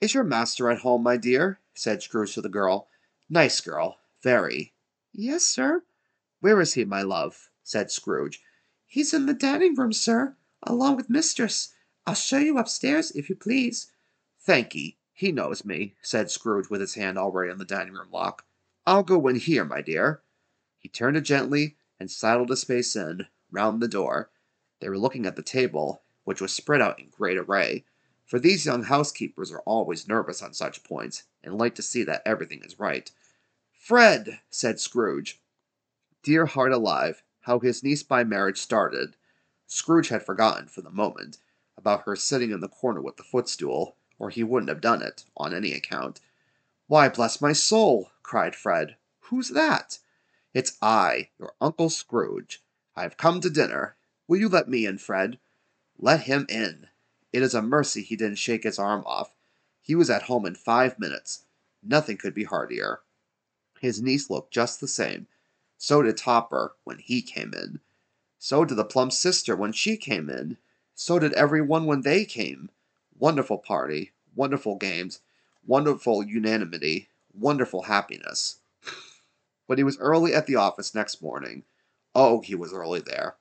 Is 0.01 0.15
your 0.15 0.25
master 0.25 0.71
at 0.71 0.81
home, 0.81 1.03
my 1.03 1.17
dear? 1.17 1.61
said 1.75 2.03
Scrooge 2.03 2.35
to 2.35 2.41
the 2.41 2.49
girl. 2.49 2.89
Nice 3.29 3.61
girl, 3.61 3.99
very. 4.23 4.73
Yes, 5.13 5.45
sir. 5.45 5.83
Where 6.41 6.61
is 6.61 6.75
he, 6.75 6.85
my 6.85 7.03
love? 7.03 7.51
said 7.63 7.91
Scrooge. 7.91 8.43
He's 8.87 9.15
in 9.15 9.27
the 9.27 9.35
dining 9.35 9.75
room, 9.75 9.93
sir 9.93 10.37
along 10.63 10.97
with 10.97 11.11
mistress. 11.11 11.75
I'll 12.07 12.15
show 12.15 12.39
you 12.39 12.59
upstairs, 12.59 13.11
if 13.13 13.29
you 13.29 13.37
please. 13.37 13.91
Thankee. 14.41 14.99
He 15.21 15.33
knows 15.33 15.67
me, 15.67 15.97
said 16.01 16.31
Scrooge 16.31 16.71
with 16.71 16.81
his 16.81 16.95
hand 16.95 17.19
already 17.19 17.53
on 17.53 17.59
the 17.59 17.67
dining 17.67 17.93
room 17.93 18.11
lock. 18.11 18.47
I'll 18.87 19.03
go 19.03 19.29
in 19.29 19.37
here, 19.37 19.67
my 19.67 19.83
dear. 19.83 20.23
He 20.79 20.89
turned 20.89 21.15
it 21.15 21.25
gently 21.25 21.77
and 21.99 22.11
sidled 22.11 22.51
a 22.51 22.57
space 22.57 22.97
in, 22.97 23.27
round 23.51 23.83
the 23.83 23.87
door. 23.87 24.31
They 24.79 24.89
were 24.89 24.97
looking 24.97 25.27
at 25.27 25.37
the 25.37 25.43
table, 25.43 26.01
which 26.25 26.41
was 26.41 26.55
spread 26.55 26.81
out 26.81 26.99
in 26.99 27.11
great 27.11 27.37
array. 27.37 27.85
for 28.25 28.39
these 28.39 28.65
young 28.65 28.85
housekeepers 28.85 29.53
are 29.53 29.61
always 29.67 30.09
nervous 30.09 30.41
on 30.41 30.55
such 30.55 30.85
points 30.85 31.25
and 31.45 31.59
like 31.59 31.75
to 31.75 31.83
see 31.83 32.03
that 32.05 32.23
everything 32.25 32.63
is 32.65 32.81
right. 32.81 33.11
Fred, 33.75 34.41
said 34.49 34.81
Scrooge. 34.81 35.43
Dear 36.23 36.47
heart 36.47 36.73
alive, 36.73 37.23
how 37.41 37.59
his 37.59 37.83
niece 37.83 38.03
by 38.03 38.25
marriage 38.25 38.57
started. 38.57 39.17
Scrooge 39.67 40.09
had 40.09 40.25
forgotten, 40.25 40.67
for 40.67 40.81
the 40.81 40.89
moment, 40.89 41.37
about 41.77 42.05
her 42.05 42.17
sitting 42.17 42.53
in 42.53 42.61
the 42.61 42.69
corner 42.69 43.03
with 43.03 43.19
the 43.19 43.23
footstool, 43.23 43.99
or 44.21 44.31
he 44.31 44.45
wouldn't 44.45 44.69
have 44.69 44.81
done 44.81 45.03
it, 45.03 45.25
on 45.37 45.53
any 45.53 45.73
account. 45.73 46.21
Why, 46.87 47.09
bless 47.09 47.41
my 47.41 47.53
soul, 47.53 48.11
cried 48.23 48.55
Fred. 48.55 48.95
Who's 49.23 49.49
that? 49.49 49.99
It's 50.53 50.77
I, 50.83 51.31
your 51.39 51.55
Uncle 51.61 51.89
Scrooge. 51.91 52.63
I 52.95 53.03
have 53.03 53.17
come 53.17 53.41
to 53.41 53.51
dinner. 53.51 53.97
Will 54.29 54.39
you 54.39 54.49
let 54.49 54.69
me 54.69 54.85
in, 54.85 54.99
Fred? 54.99 55.39
Let 55.99 56.23
him 56.23 56.47
in. 56.49 56.87
It 57.33 57.43
is 57.43 57.55
a 57.55 57.63
mercy 57.63 58.03
he 58.03 58.15
didn't 58.15 58.39
shake 58.39 58.65
his 58.65 58.79
arm 58.79 59.03
off. 59.07 59.33
He 59.81 59.95
was 59.95 60.11
at 60.11 60.25
home 60.25 60.45
in 60.45 60.55
five 60.55 60.99
minutes. 60.99 61.45
Nothing 61.83 62.19
could 62.19 62.35
be 62.35 62.45
heartier. 62.45 63.01
His 63.81 64.03
niece 64.03 64.29
looked 64.29 64.53
just 64.53 64.81
the 64.81 64.89
same. 64.89 65.29
So 65.79 66.03
did 66.03 66.19
Topper 66.19 66.75
when 66.85 66.99
he 66.99 67.23
came 67.23 67.55
in. 67.55 67.81
So 68.39 68.67
did 68.67 68.77
the 68.77 68.85
plump 68.85 69.13
sister 69.13 69.57
when 69.57 69.73
she 69.73 69.97
came 69.97 70.29
in. 70.29 70.59
So 70.95 71.19
did 71.19 71.33
every 71.33 71.63
one 71.63 71.87
when 71.87 72.03
they 72.03 72.27
came. 72.27 72.71
Wonderful 73.21 73.59
party, 73.59 74.13
wonderful 74.35 74.77
games, 74.77 75.21
wonderful 75.67 76.25
unanimity, 76.25 77.11
wonderful 77.35 77.83
happiness. 77.83 78.61
But 79.69 79.77
he 79.77 79.85
was 79.85 79.99
early 79.99 80.35
at 80.35 80.47
the 80.47 80.57
office 80.57 80.95
next 80.95 81.23
morning. 81.23 81.65
Oh, 82.15 82.41
he 82.41 82.55
was 82.55 82.73
early 82.73 83.01
there. 83.01 83.37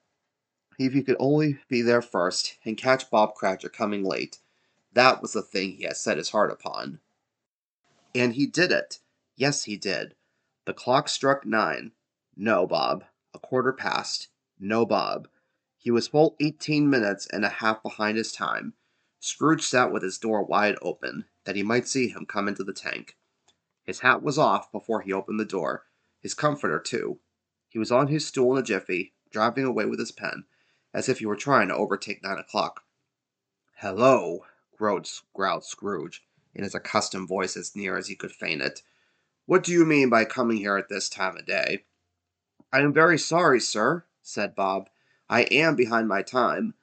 If 0.77 0.91
he 0.91 1.01
could 1.01 1.15
only 1.17 1.59
be 1.69 1.81
there 1.81 2.01
first 2.01 2.57
and 2.65 2.77
catch 2.77 3.09
Bob 3.09 3.36
Cratchit 3.36 3.71
coming 3.71 4.03
late, 4.03 4.39
that 4.91 5.21
was 5.21 5.31
the 5.31 5.41
thing 5.41 5.71
he 5.71 5.83
had 5.83 5.95
set 5.95 6.17
his 6.17 6.31
heart 6.31 6.51
upon. 6.51 7.00
And 8.13 8.33
he 8.33 8.48
did 8.48 8.74
it. 8.74 9.00
Yes, 9.38 9.63
he 9.63 9.77
did. 9.77 10.13
The 10.65 10.74
clock 10.74 11.07
struck 11.07 11.45
nine. 11.45 11.93
No, 12.36 12.67
Bob. 12.67 13.05
A 13.33 13.39
quarter 13.39 13.71
past. 13.71 14.27
No, 14.59 14.86
Bob. 14.86 15.29
He 15.77 15.89
was 15.89 16.09
full 16.09 16.36
eighteen 16.41 16.89
minutes 16.89 17.27
and 17.27 17.45
a 17.45 17.50
half 17.50 17.81
behind 17.81 18.17
his 18.17 18.33
time. 18.33 18.74
Scrooge 19.19 19.63
sat 19.65 19.91
with 19.91 20.01
his 20.01 20.17
door 20.17 20.43
wide 20.43 20.77
open, 20.81 21.25
that 21.43 21.55
he 21.55 21.63
might 21.63 21.88
see 21.88 22.07
him 22.07 22.25
come 22.25 22.47
into 22.47 22.63
the 22.63 22.73
tank. 22.73 23.17
His 23.83 23.99
hat 23.99 24.21
was 24.21 24.38
off 24.38 24.71
before 24.71 25.01
he 25.01 25.11
opened 25.11 25.39
the 25.39 25.45
door, 25.45 25.85
his 26.21 26.33
comforter 26.33 26.79
too. 26.79 27.19
He 27.67 27.79
was 27.79 27.91
on 27.91 28.07
his 28.07 28.25
stool 28.25 28.53
in 28.53 28.61
a 28.61 28.65
jiffy, 28.65 29.13
driving 29.31 29.65
away 29.65 29.85
with 29.85 29.99
his 29.99 30.11
pen, 30.11 30.45
as 30.93 31.09
if 31.09 31.19
he 31.19 31.25
were 31.25 31.35
trying 31.35 31.67
to 31.67 31.75
overtake 31.75 32.23
nine 32.23 32.38
o'clock. 32.38 32.85
Hello, 33.77 34.45
growled, 34.77 35.07
Scrooge, 35.63 36.23
in 36.53 36.63
his 36.63 36.75
accustomed 36.75 37.27
voice 37.27 37.57
as 37.57 37.75
near 37.75 37.97
as 37.97 38.07
he 38.07 38.15
could 38.15 38.31
feign 38.31 38.61
it. 38.61 38.83
What 39.45 39.63
do 39.63 39.71
you 39.71 39.85
mean 39.85 40.09
by 40.09 40.25
coming 40.25 40.57
here 40.57 40.77
at 40.77 40.89
this 40.89 41.09
time 41.09 41.35
of 41.35 41.45
day? 41.45 41.85
I 42.71 42.81
am 42.81 42.93
very 42.93 43.17
sorry, 43.17 43.59
sir, 43.59 44.05
said 44.21 44.55
Bob. 44.55 44.89
I 45.29 45.41
am 45.45 45.75
behind 45.75 46.07
my 46.07 46.21
time. 46.21 46.75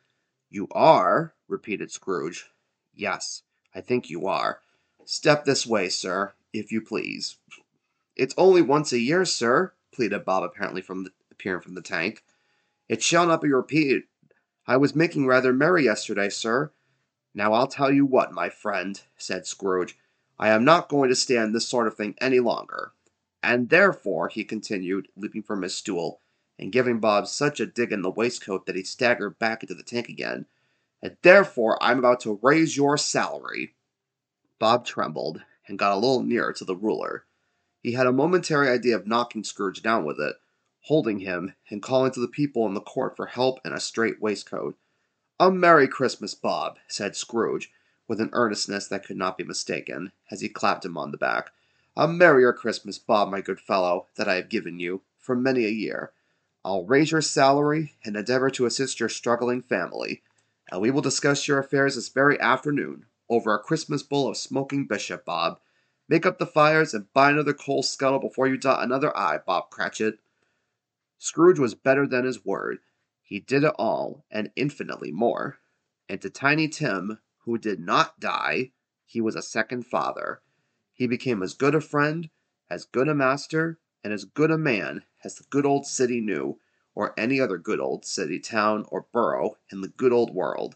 You 0.50 0.66
are? 0.72 1.34
Repeated 1.48 1.90
Scrooge. 1.90 2.46
Yes, 2.94 3.42
I 3.74 3.80
think 3.80 4.10
you 4.10 4.26
are. 4.26 4.60
Step 5.04 5.44
this 5.44 5.66
way, 5.66 5.88
sir, 5.88 6.32
if 6.52 6.72
you 6.72 6.80
please. 6.80 7.36
It's 8.16 8.34
only 8.36 8.62
once 8.62 8.92
a 8.92 8.98
year, 8.98 9.24
sir, 9.24 9.72
pleaded 9.92 10.24
Bob, 10.24 10.42
apparently 10.42 10.82
appearing 11.30 11.60
from 11.60 11.74
the 11.74 11.82
tank. 11.82 12.24
It 12.88 13.02
shall 13.02 13.26
not 13.26 13.42
be 13.42 13.52
repeated. 13.52 14.04
I 14.66 14.78
was 14.78 14.96
making 14.96 15.26
rather 15.26 15.52
merry 15.52 15.84
yesterday, 15.84 16.28
sir. 16.28 16.72
Now 17.34 17.52
I'll 17.52 17.66
tell 17.66 17.92
you 17.92 18.06
what, 18.06 18.32
my 18.32 18.48
friend, 18.48 19.00
said 19.16 19.46
Scrooge. 19.46 19.96
I 20.38 20.48
am 20.48 20.64
not 20.64 20.88
going 20.88 21.08
to 21.10 21.14
stand 21.14 21.54
this 21.54 21.68
sort 21.68 21.86
of 21.86 21.96
thing 21.96 22.14
any 22.20 22.40
longer. 22.40 22.92
And 23.42 23.68
therefore, 23.68 24.28
he 24.28 24.44
continued, 24.44 25.08
leaping 25.16 25.42
from 25.42 25.62
his 25.62 25.74
stool, 25.74 26.20
and 26.58 26.72
giving 26.72 26.98
Bob 26.98 27.28
such 27.28 27.60
a 27.60 27.66
dig 27.66 27.92
in 27.92 28.02
the 28.02 28.10
waistcoat 28.10 28.66
that 28.66 28.76
he 28.76 28.82
staggered 28.82 29.38
back 29.38 29.62
into 29.62 29.74
the 29.74 29.82
tank 29.82 30.08
again, 30.08 30.46
and 31.02 31.16
therefore 31.22 31.82
I'm 31.82 31.98
about 31.98 32.20
to 32.20 32.38
raise 32.42 32.76
your 32.76 32.96
salary. 32.96 33.74
Bob 34.58 34.84
trembled, 34.84 35.42
and 35.68 35.78
got 35.78 35.92
a 35.92 35.96
little 35.96 36.22
nearer 36.22 36.52
to 36.52 36.64
the 36.64 36.76
ruler. 36.76 37.24
He 37.82 37.92
had 37.92 38.06
a 38.06 38.12
momentary 38.12 38.68
idea 38.68 38.96
of 38.96 39.06
knocking 39.06 39.44
Scrooge 39.44 39.82
down 39.82 40.04
with 40.04 40.20
it, 40.20 40.36
holding 40.82 41.20
him, 41.20 41.54
and 41.68 41.82
calling 41.82 42.12
to 42.12 42.20
the 42.20 42.28
people 42.28 42.66
in 42.66 42.74
the 42.74 42.80
court 42.80 43.16
for 43.16 43.26
help 43.26 43.58
and 43.64 43.74
a 43.74 43.80
straight 43.80 44.20
waistcoat. 44.20 44.76
A 45.38 45.50
Merry 45.50 45.88
Christmas, 45.88 46.34
Bob, 46.34 46.78
said 46.88 47.16
Scrooge, 47.16 47.70
with 48.08 48.20
an 48.20 48.30
earnestness 48.32 48.88
that 48.88 49.04
could 49.04 49.16
not 49.16 49.36
be 49.36 49.44
mistaken, 49.44 50.12
as 50.30 50.40
he 50.40 50.48
clapped 50.48 50.84
him 50.84 50.96
on 50.96 51.10
the 51.10 51.18
back. 51.18 51.50
A 51.96 52.06
merrier 52.06 52.52
Christmas, 52.52 52.98
Bob, 52.98 53.30
my 53.30 53.40
good 53.40 53.58
fellow, 53.58 54.06
that 54.16 54.28
I 54.28 54.34
have 54.34 54.48
given 54.48 54.78
you, 54.78 55.02
for 55.18 55.34
many 55.34 55.64
a 55.64 55.70
year. 55.70 56.12
I'll 56.64 56.84
raise 56.84 57.10
your 57.10 57.22
salary 57.22 57.94
and 58.04 58.16
endeavor 58.16 58.50
to 58.50 58.66
assist 58.66 59.00
your 59.00 59.08
struggling 59.08 59.62
family, 59.62 60.22
and 60.70 60.80
we 60.80 60.90
will 60.90 61.02
discuss 61.02 61.46
your 61.46 61.58
affairs 61.58 61.94
this 61.94 62.08
very 62.08 62.40
afternoon, 62.40 63.06
over 63.28 63.54
a 63.54 63.58
Christmas 63.58 64.02
bowl 64.02 64.28
of 64.28 64.36
smoking 64.36 64.86
bishop, 64.86 65.24
Bob. 65.24 65.58
Make 66.08 66.24
up 66.26 66.38
the 66.38 66.46
fires 66.46 66.94
and 66.94 67.12
buy 67.12 67.30
another 67.30 67.52
coal 67.52 67.82
scuttle 67.82 68.20
before 68.20 68.46
you 68.46 68.56
dot 68.56 68.82
another 68.82 69.16
I, 69.16 69.38
Bob 69.38 69.70
Cratchit. 69.70 70.18
Scrooge 71.18 71.58
was 71.58 71.74
better 71.74 72.06
than 72.06 72.24
his 72.24 72.44
word. 72.44 72.78
He 73.22 73.40
did 73.40 73.64
it 73.64 73.74
all, 73.78 74.24
and 74.30 74.50
infinitely 74.54 75.10
more. 75.10 75.58
And 76.08 76.20
to 76.20 76.30
Tiny 76.30 76.68
Tim, 76.68 77.18
who 77.44 77.58
did 77.58 77.80
not 77.80 78.20
die, 78.20 78.72
he 79.04 79.20
was 79.20 79.34
a 79.34 79.42
second 79.42 79.86
father. 79.86 80.40
He 80.92 81.06
became 81.06 81.42
as 81.42 81.54
good 81.54 81.74
a 81.74 81.80
friend, 81.80 82.30
as 82.70 82.84
good 82.84 83.08
a 83.08 83.14
master, 83.14 83.78
and 84.04 84.12
as 84.12 84.24
good 84.24 84.50
a 84.50 84.58
man 84.58 85.02
as 85.24 85.34
the 85.36 85.44
good 85.50 85.66
old 85.66 85.86
city 85.86 86.20
knew, 86.20 86.60
or 86.96 87.14
any 87.16 87.38
other 87.38 87.58
good 87.58 87.78
old 87.78 88.04
city, 88.04 88.40
town, 88.40 88.84
or 88.88 89.06
borough 89.12 89.58
in 89.70 89.82
the 89.82 89.88
good 89.88 90.12
old 90.12 90.34
world. 90.34 90.74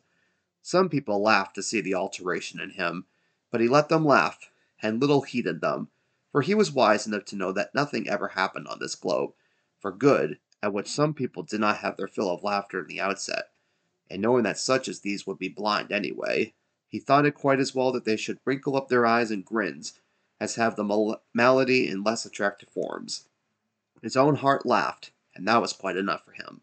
Some 0.62 0.88
people 0.88 1.20
laughed 1.20 1.54
to 1.56 1.62
see 1.62 1.80
the 1.80 1.94
alteration 1.94 2.60
in 2.60 2.70
him, 2.70 3.06
but 3.50 3.60
he 3.60 3.66
let 3.66 3.88
them 3.88 4.04
laugh, 4.04 4.50
and 4.82 5.00
little 5.00 5.22
heeded 5.22 5.60
them, 5.60 5.88
for 6.30 6.42
he 6.42 6.54
was 6.54 6.70
wise 6.70 7.06
enough 7.06 7.24
to 7.24 7.36
know 7.36 7.52
that 7.52 7.74
nothing 7.74 8.08
ever 8.08 8.28
happened 8.28 8.68
on 8.68 8.78
this 8.78 8.94
globe 8.94 9.32
for 9.80 9.90
good, 9.90 10.38
at 10.62 10.74
which 10.74 10.88
some 10.88 11.14
people 11.14 11.42
did 11.42 11.58
not 11.58 11.78
have 11.78 11.96
their 11.96 12.06
fill 12.06 12.30
of 12.30 12.44
laughter 12.44 12.80
in 12.80 12.86
the 12.86 13.00
outset, 13.00 13.50
and 14.10 14.20
knowing 14.20 14.44
that 14.44 14.58
such 14.58 14.88
as 14.88 15.00
these 15.00 15.26
would 15.26 15.38
be 15.38 15.48
blind 15.48 15.90
anyway, 15.90 16.52
he 16.86 16.98
thought 16.98 17.24
it 17.24 17.34
quite 17.34 17.60
as 17.60 17.74
well 17.74 17.92
that 17.92 18.04
they 18.04 18.16
should 18.16 18.38
wrinkle 18.44 18.76
up 18.76 18.88
their 18.88 19.06
eyes 19.06 19.30
in 19.30 19.40
grins 19.40 19.98
as 20.38 20.56
have 20.56 20.76
the 20.76 20.84
mal- 20.84 21.22
malady 21.32 21.88
in 21.88 22.04
less 22.04 22.26
attractive 22.26 22.68
forms. 22.68 23.28
His 24.02 24.16
own 24.16 24.36
heart 24.36 24.66
laughed, 24.66 25.12
and 25.40 25.48
that 25.48 25.62
was 25.62 25.72
quite 25.72 25.96
enough 25.96 26.22
for 26.22 26.32
him. 26.32 26.60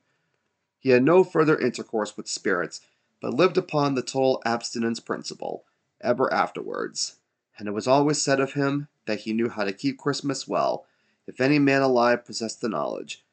He 0.78 0.92
had 0.92 1.02
no 1.02 1.24
further 1.24 1.58
intercourse 1.58 2.16
with 2.16 2.28
spirits, 2.28 2.80
but 3.20 3.34
lived 3.34 3.58
upon 3.58 3.96
the 3.96 4.04
total 4.04 4.40
abstinence 4.46 5.00
principle, 5.00 5.66
ever 6.00 6.32
afterwards. 6.32 7.16
And 7.58 7.68
it 7.68 7.72
was 7.72 7.88
always 7.88 8.22
said 8.22 8.40
of 8.40 8.54
him 8.54 8.88
that 9.08 9.22
he 9.22 9.34
knew 9.34 9.50
how 9.50 9.64
to 9.64 9.74
keep 9.74 9.98
Christmas 9.98 10.48
well, 10.48 10.86
if 11.26 11.42
any 11.42 11.58
man 11.58 11.82
alive 11.82 12.24
possessed 12.24 12.62
the 12.62 12.70
knowledge. 12.70 13.26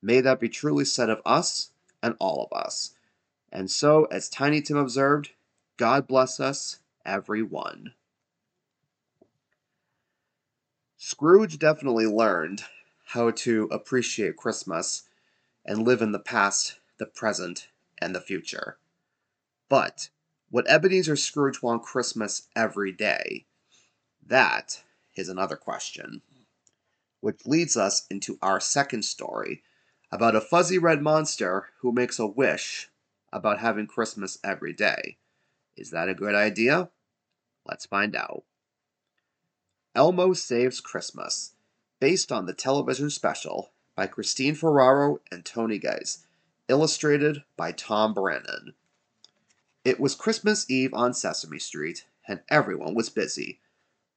May 0.00 0.20
that 0.20 0.38
be 0.38 0.48
truly 0.48 0.84
said 0.84 1.10
of 1.10 1.20
us 1.26 1.72
and 2.00 2.14
all 2.20 2.48
of 2.48 2.56
us. 2.56 2.94
And 3.50 3.68
so, 3.68 4.04
as 4.12 4.28
Tiny 4.28 4.62
Tim 4.62 4.76
observed, 4.76 5.30
God 5.76 6.06
bless 6.06 6.38
us, 6.38 6.78
every 7.04 7.42
one. 7.42 7.94
Scrooge 10.96 11.58
definitely 11.58 12.06
learned 12.06 12.62
how 13.14 13.30
to 13.30 13.68
appreciate 13.70 14.36
Christmas 14.36 15.04
and 15.64 15.86
live 15.86 16.02
in 16.02 16.10
the 16.10 16.18
past, 16.18 16.80
the 16.98 17.06
present, 17.06 17.68
and 18.02 18.12
the 18.12 18.20
future. 18.20 18.76
But 19.68 20.08
would 20.50 20.66
Ebenezer 20.66 21.14
Scrooge 21.14 21.62
want 21.62 21.84
Christmas 21.84 22.48
every 22.56 22.90
day? 22.90 23.46
That 24.26 24.82
is 25.14 25.28
another 25.28 25.54
question. 25.54 26.22
Which 27.20 27.46
leads 27.46 27.76
us 27.76 28.04
into 28.10 28.36
our 28.42 28.58
second 28.58 29.04
story 29.04 29.62
about 30.10 30.34
a 30.34 30.40
fuzzy 30.40 30.78
red 30.78 31.00
monster 31.00 31.68
who 31.82 31.92
makes 31.92 32.18
a 32.18 32.26
wish 32.26 32.88
about 33.32 33.60
having 33.60 33.86
Christmas 33.86 34.38
every 34.42 34.72
day. 34.72 35.18
Is 35.76 35.90
that 35.90 36.08
a 36.08 36.14
good 36.14 36.34
idea? 36.34 36.90
Let's 37.64 37.86
find 37.86 38.16
out. 38.16 38.42
Elmo 39.94 40.32
Saves 40.32 40.80
Christmas, 40.80 41.52
based 42.00 42.32
on 42.32 42.46
the 42.46 42.54
television 42.54 43.10
special 43.10 43.70
by 43.94 44.06
Christine 44.06 44.54
Ferraro 44.54 45.20
and 45.30 45.44
Tony 45.44 45.78
Geiss, 45.78 46.26
illustrated 46.68 47.44
by 47.56 47.72
Tom 47.72 48.14
Brannon. 48.14 48.74
It 49.84 50.00
was 50.00 50.14
Christmas 50.14 50.68
Eve 50.70 50.94
on 50.94 51.12
Sesame 51.12 51.58
Street, 51.58 52.06
and 52.26 52.40
everyone 52.48 52.94
was 52.94 53.10
busy. 53.10 53.60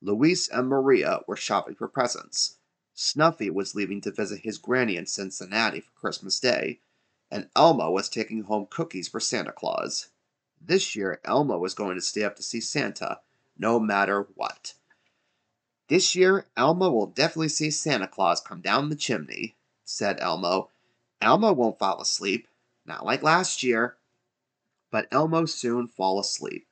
Luis 0.01 0.47
and 0.47 0.67
Maria 0.67 1.21
were 1.27 1.35
shopping 1.35 1.75
for 1.75 1.87
presents. 1.87 2.55
Snuffy 2.93 3.49
was 3.49 3.75
leaving 3.75 4.01
to 4.01 4.11
visit 4.11 4.41
his 4.41 4.57
granny 4.57 4.95
in 4.95 5.05
Cincinnati 5.05 5.81
for 5.81 5.91
Christmas 5.91 6.39
Day, 6.39 6.79
and 7.29 7.49
Elmo 7.55 7.91
was 7.91 8.09
taking 8.09 8.43
home 8.43 8.67
cookies 8.69 9.07
for 9.07 9.19
Santa 9.19 9.51
Claus. 9.51 10.09
This 10.59 10.95
year, 10.95 11.19
Elmo 11.25 11.57
was 11.57 11.73
going 11.73 11.95
to 11.95 12.01
stay 12.01 12.23
up 12.23 12.35
to 12.37 12.43
see 12.43 12.61
Santa, 12.61 13.19
no 13.57 13.79
matter 13.79 14.27
what. 14.35 14.73
This 15.87 16.15
year, 16.15 16.45
Elmo 16.57 16.91
will 16.91 17.07
definitely 17.07 17.49
see 17.49 17.71
Santa 17.71 18.07
Claus 18.07 18.41
come 18.41 18.59
down 18.59 18.89
the 18.89 18.95
chimney, 18.95 19.55
said 19.85 20.19
Elmo. 20.19 20.69
Elmo 21.21 21.53
won't 21.53 21.79
fall 21.79 22.01
asleep, 22.01 22.47
not 22.85 23.05
like 23.05 23.23
last 23.23 23.63
year. 23.63 23.95
But 24.91 25.07
Elmo 25.11 25.45
soon 25.45 25.87
fell 25.87 26.19
asleep. 26.19 26.67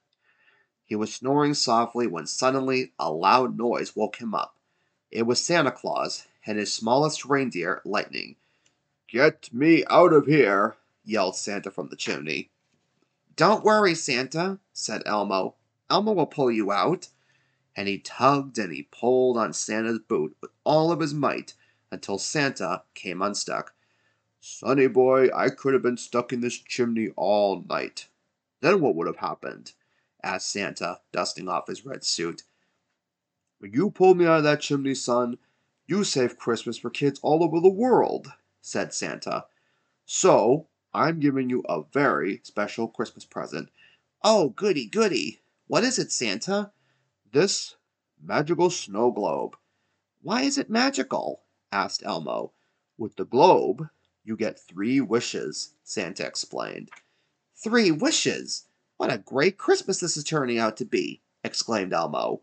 He 0.83 0.95
was 0.95 1.13
snoring 1.13 1.53
softly 1.53 2.07
when 2.07 2.27
suddenly 2.27 2.91
a 2.99 3.11
loud 3.11 3.57
noise 3.57 3.95
woke 3.95 4.17
him 4.17 4.35
up. 4.35 4.57
It 5.11 5.23
was 5.23 5.43
Santa 5.43 5.71
Claus 5.71 6.27
and 6.45 6.57
his 6.57 6.73
smallest 6.73 7.25
reindeer, 7.25 7.81
Lightning. 7.85 8.35
Get 9.07 9.51
me 9.53 9.85
out 9.89 10.13
of 10.13 10.27
here, 10.27 10.75
yelled 11.03 11.35
Santa 11.35 11.71
from 11.71 11.87
the 11.87 11.95
chimney. 11.95 12.49
Don't 13.35 13.63
worry, 13.63 13.95
Santa, 13.95 14.59
said 14.73 15.03
Elmo. 15.05 15.55
Elmo 15.89 16.11
will 16.11 16.25
pull 16.25 16.51
you 16.51 16.71
out. 16.71 17.07
And 17.75 17.87
he 17.87 17.97
tugged 17.97 18.57
and 18.57 18.71
he 18.71 18.83
pulled 18.83 19.37
on 19.37 19.53
Santa's 19.53 19.99
boot 19.99 20.37
with 20.41 20.51
all 20.63 20.91
of 20.91 21.01
his 21.01 21.13
might 21.13 21.53
until 21.91 22.17
Santa 22.17 22.83
came 22.93 23.21
unstuck. 23.21 23.73
Sonny 24.39 24.87
boy, 24.87 25.29
I 25.35 25.49
could 25.49 25.73
have 25.73 25.81
been 25.81 25.97
stuck 25.97 26.31
in 26.31 26.41
this 26.41 26.57
chimney 26.57 27.09
all 27.15 27.63
night. 27.67 28.07
Then 28.61 28.79
what 28.79 28.95
would 28.95 29.07
have 29.07 29.17
happened? 29.17 29.73
asked 30.23 30.49
Santa, 30.51 31.01
dusting 31.11 31.49
off 31.49 31.67
his 31.67 31.85
red 31.85 32.03
suit. 32.03 32.43
When 33.59 33.73
you 33.73 33.89
pulled 33.89 34.17
me 34.17 34.25
out 34.25 34.37
of 34.37 34.43
that 34.43 34.61
chimney, 34.61 34.95
son, 34.95 35.37
you 35.87 36.03
saved 36.03 36.37
Christmas 36.37 36.77
for 36.77 36.89
kids 36.89 37.19
all 37.21 37.43
over 37.43 37.59
the 37.59 37.69
world, 37.69 38.31
said 38.61 38.93
Santa. 38.93 39.45
So, 40.05 40.67
I'm 40.93 41.19
giving 41.19 41.49
you 41.49 41.63
a 41.67 41.83
very 41.83 42.41
special 42.43 42.87
Christmas 42.87 43.25
present. 43.25 43.69
Oh, 44.23 44.49
goody, 44.49 44.85
goody. 44.85 45.41
What 45.67 45.83
is 45.83 45.99
it, 45.99 46.11
Santa? 46.11 46.71
This 47.35 47.75
magical 48.17 48.69
snow 48.69 49.11
globe. 49.11 49.57
Why 50.21 50.43
is 50.43 50.57
it 50.57 50.69
magical? 50.69 51.43
asked 51.69 52.01
Elmo. 52.05 52.53
With 52.97 53.17
the 53.17 53.25
globe, 53.25 53.89
you 54.23 54.37
get 54.37 54.57
three 54.57 55.01
wishes, 55.01 55.73
Santa 55.83 56.25
explained. 56.25 56.91
Three 57.53 57.91
wishes? 57.91 58.69
What 58.95 59.11
a 59.11 59.17
great 59.17 59.57
Christmas 59.57 59.99
this 59.99 60.15
is 60.15 60.23
turning 60.23 60.59
out 60.59 60.77
to 60.77 60.85
be! 60.85 61.23
exclaimed 61.43 61.91
Elmo. 61.91 62.39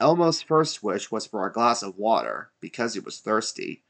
Elmo's 0.00 0.40
first 0.40 0.82
wish 0.82 1.10
was 1.10 1.26
for 1.26 1.46
a 1.46 1.52
glass 1.52 1.82
of 1.82 1.98
water, 1.98 2.52
because 2.58 2.94
he 2.94 3.00
was 3.00 3.20
thirsty. 3.20 3.84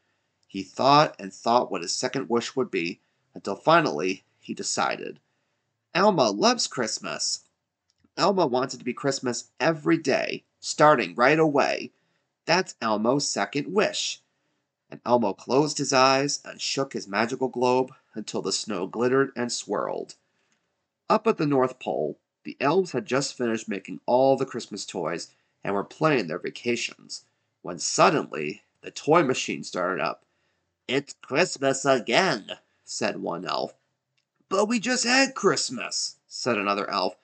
He 0.48 0.64
thought 0.64 1.14
and 1.20 1.32
thought 1.32 1.70
what 1.70 1.82
his 1.82 1.94
second 1.94 2.28
wish 2.28 2.56
would 2.56 2.72
be, 2.72 3.00
until 3.32 3.54
finally 3.54 4.24
he 4.40 4.54
decided. 4.54 5.20
Elmo 5.94 6.32
loves 6.32 6.66
Christmas. 6.66 7.44
Elmo 8.16 8.46
wants 8.46 8.74
it 8.74 8.78
to 8.78 8.84
be 8.84 8.94
Christmas 8.94 9.50
every 9.60 9.98
day, 9.98 10.44
starting 10.60 11.14
right 11.14 11.38
away. 11.38 11.92
That's 12.46 12.74
Elmo's 12.80 13.28
second 13.28 13.72
wish. 13.72 14.22
And 14.90 15.00
Elmo 15.04 15.32
closed 15.32 15.78
his 15.78 15.92
eyes 15.92 16.40
and 16.44 16.60
shook 16.60 16.92
his 16.92 17.08
magical 17.08 17.48
globe 17.48 17.92
until 18.14 18.40
the 18.40 18.52
snow 18.52 18.86
glittered 18.86 19.32
and 19.36 19.52
swirled. 19.52 20.14
Up 21.10 21.26
at 21.26 21.36
the 21.36 21.46
North 21.46 21.78
Pole, 21.78 22.18
the 22.44 22.56
elves 22.60 22.92
had 22.92 23.06
just 23.06 23.36
finished 23.36 23.68
making 23.68 24.00
all 24.06 24.36
the 24.36 24.46
Christmas 24.46 24.86
toys 24.86 25.28
and 25.62 25.74
were 25.74 25.84
playing 25.84 26.28
their 26.28 26.38
vacations, 26.38 27.24
when 27.62 27.78
suddenly 27.78 28.62
the 28.80 28.90
toy 28.90 29.22
machine 29.24 29.64
started 29.64 30.00
up. 30.00 30.24
It's 30.88 31.14
Christmas 31.20 31.84
again, 31.84 32.52
said 32.84 33.18
one 33.18 33.44
elf. 33.44 33.74
But 34.48 34.66
we 34.66 34.78
just 34.78 35.04
had 35.04 35.34
Christmas, 35.34 36.16
said 36.28 36.56
another 36.56 36.88
elf. 36.88 37.16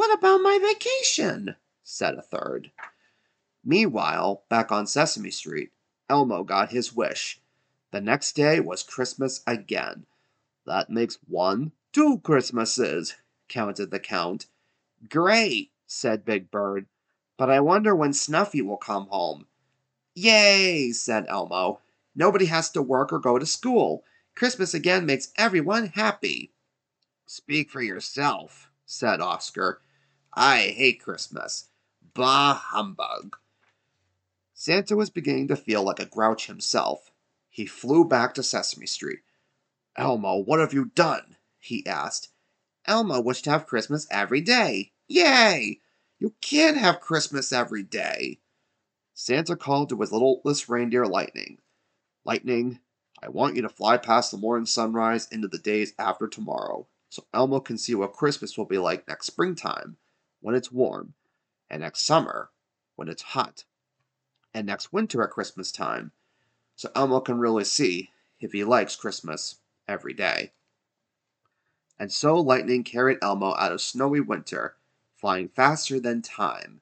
What 0.00 0.18
about 0.18 0.40
my 0.40 0.58
vacation? 0.58 1.56
said 1.82 2.14
a 2.14 2.22
third. 2.22 2.70
Meanwhile, 3.62 4.44
back 4.48 4.72
on 4.72 4.86
Sesame 4.86 5.30
Street, 5.30 5.72
Elmo 6.08 6.42
got 6.42 6.70
his 6.70 6.94
wish. 6.96 7.38
The 7.90 8.00
next 8.00 8.32
day 8.32 8.60
was 8.60 8.82
Christmas 8.82 9.42
again. 9.46 10.06
That 10.64 10.88
makes 10.88 11.18
one, 11.28 11.72
two 11.92 12.18
Christmases, 12.20 13.16
counted 13.46 13.90
the 13.90 14.00
Count. 14.00 14.46
Great, 15.10 15.70
said 15.86 16.24
Big 16.24 16.50
Bird. 16.50 16.86
But 17.36 17.50
I 17.50 17.60
wonder 17.60 17.94
when 17.94 18.14
Snuffy 18.14 18.62
will 18.62 18.78
come 18.78 19.06
home. 19.08 19.48
Yay, 20.14 20.92
said 20.92 21.26
Elmo. 21.28 21.80
Nobody 22.14 22.46
has 22.46 22.70
to 22.70 22.80
work 22.80 23.12
or 23.12 23.18
go 23.18 23.38
to 23.38 23.44
school. 23.44 24.02
Christmas 24.34 24.72
again 24.72 25.04
makes 25.04 25.30
everyone 25.36 25.88
happy. 25.88 26.52
Speak 27.26 27.70
for 27.70 27.82
yourself, 27.82 28.70
said 28.86 29.20
Oscar. 29.20 29.82
I 30.32 30.74
hate 30.76 31.02
Christmas. 31.02 31.68
Bah 32.14 32.54
humbug. 32.54 33.36
Santa 34.54 34.94
was 34.94 35.10
beginning 35.10 35.48
to 35.48 35.56
feel 35.56 35.82
like 35.82 36.00
a 36.00 36.06
grouch 36.06 36.46
himself. 36.46 37.10
He 37.48 37.66
flew 37.66 38.04
back 38.04 38.34
to 38.34 38.42
Sesame 38.42 38.86
Street. 38.86 39.20
Elmo, 39.96 40.36
what 40.36 40.60
have 40.60 40.72
you 40.72 40.86
done? 40.86 41.36
he 41.58 41.86
asked. 41.86 42.28
Elmo 42.86 43.20
wished 43.20 43.44
to 43.44 43.50
have 43.50 43.66
Christmas 43.66 44.06
every 44.10 44.40
day. 44.40 44.92
Yay! 45.08 45.80
You 46.18 46.34
can't 46.40 46.76
have 46.76 47.00
Christmas 47.00 47.52
every 47.52 47.82
day. 47.82 48.40
Santa 49.14 49.56
called 49.56 49.88
to 49.88 50.00
his 50.00 50.12
littlest 50.12 50.68
reindeer 50.68 51.06
Lightning. 51.06 51.58
Lightning, 52.24 52.80
I 53.22 53.28
want 53.28 53.56
you 53.56 53.62
to 53.62 53.68
fly 53.68 53.96
past 53.96 54.30
the 54.30 54.38
morning 54.38 54.66
sunrise 54.66 55.28
into 55.30 55.48
the 55.48 55.58
days 55.58 55.92
after 55.98 56.28
tomorrow, 56.28 56.86
so 57.08 57.26
Elmo 57.34 57.60
can 57.60 57.76
see 57.76 57.94
what 57.94 58.12
Christmas 58.12 58.56
will 58.56 58.64
be 58.64 58.78
like 58.78 59.08
next 59.08 59.26
springtime, 59.26 59.96
when 60.40 60.54
it's 60.54 60.72
warm, 60.72 61.14
and 61.68 61.82
next 61.82 62.04
summer, 62.04 62.50
when 62.96 63.08
it's 63.08 63.22
hot, 63.22 63.64
and 64.52 64.66
next 64.66 64.92
winter 64.92 65.22
at 65.22 65.30
Christmas 65.30 65.70
time, 65.70 66.12
so 66.76 66.90
Elmo 66.94 67.20
can 67.20 67.38
really 67.38 67.64
see 67.64 68.10
if 68.40 68.52
he 68.52 68.64
likes 68.64 68.96
Christmas 68.96 69.56
every 69.86 70.14
day. 70.14 70.52
And 71.98 72.10
so 72.10 72.40
Lightning 72.40 72.82
carried 72.82 73.18
Elmo 73.20 73.54
out 73.56 73.72
of 73.72 73.82
snowy 73.82 74.20
winter, 74.20 74.76
flying 75.16 75.48
faster 75.48 76.00
than 76.00 76.22
time. 76.22 76.80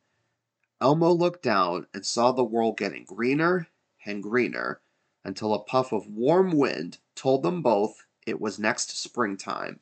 Elmo 0.81 1.11
looked 1.11 1.42
down 1.42 1.88
and 1.92 2.07
saw 2.07 2.31
the 2.31 2.44
world 2.44 2.79
getting 2.79 3.05
greener 3.05 3.66
and 4.07 4.23
greener 4.23 4.81
until 5.25 5.53
a 5.53 5.59
puff 5.59 5.92
of 5.92 6.07
warm 6.07 6.53
wind 6.53 6.99
told 7.16 7.42
them 7.42 7.62
both 7.62 8.07
it 8.27 8.40
was 8.40 8.59
next 8.59 8.97
springtime. 8.97 9.81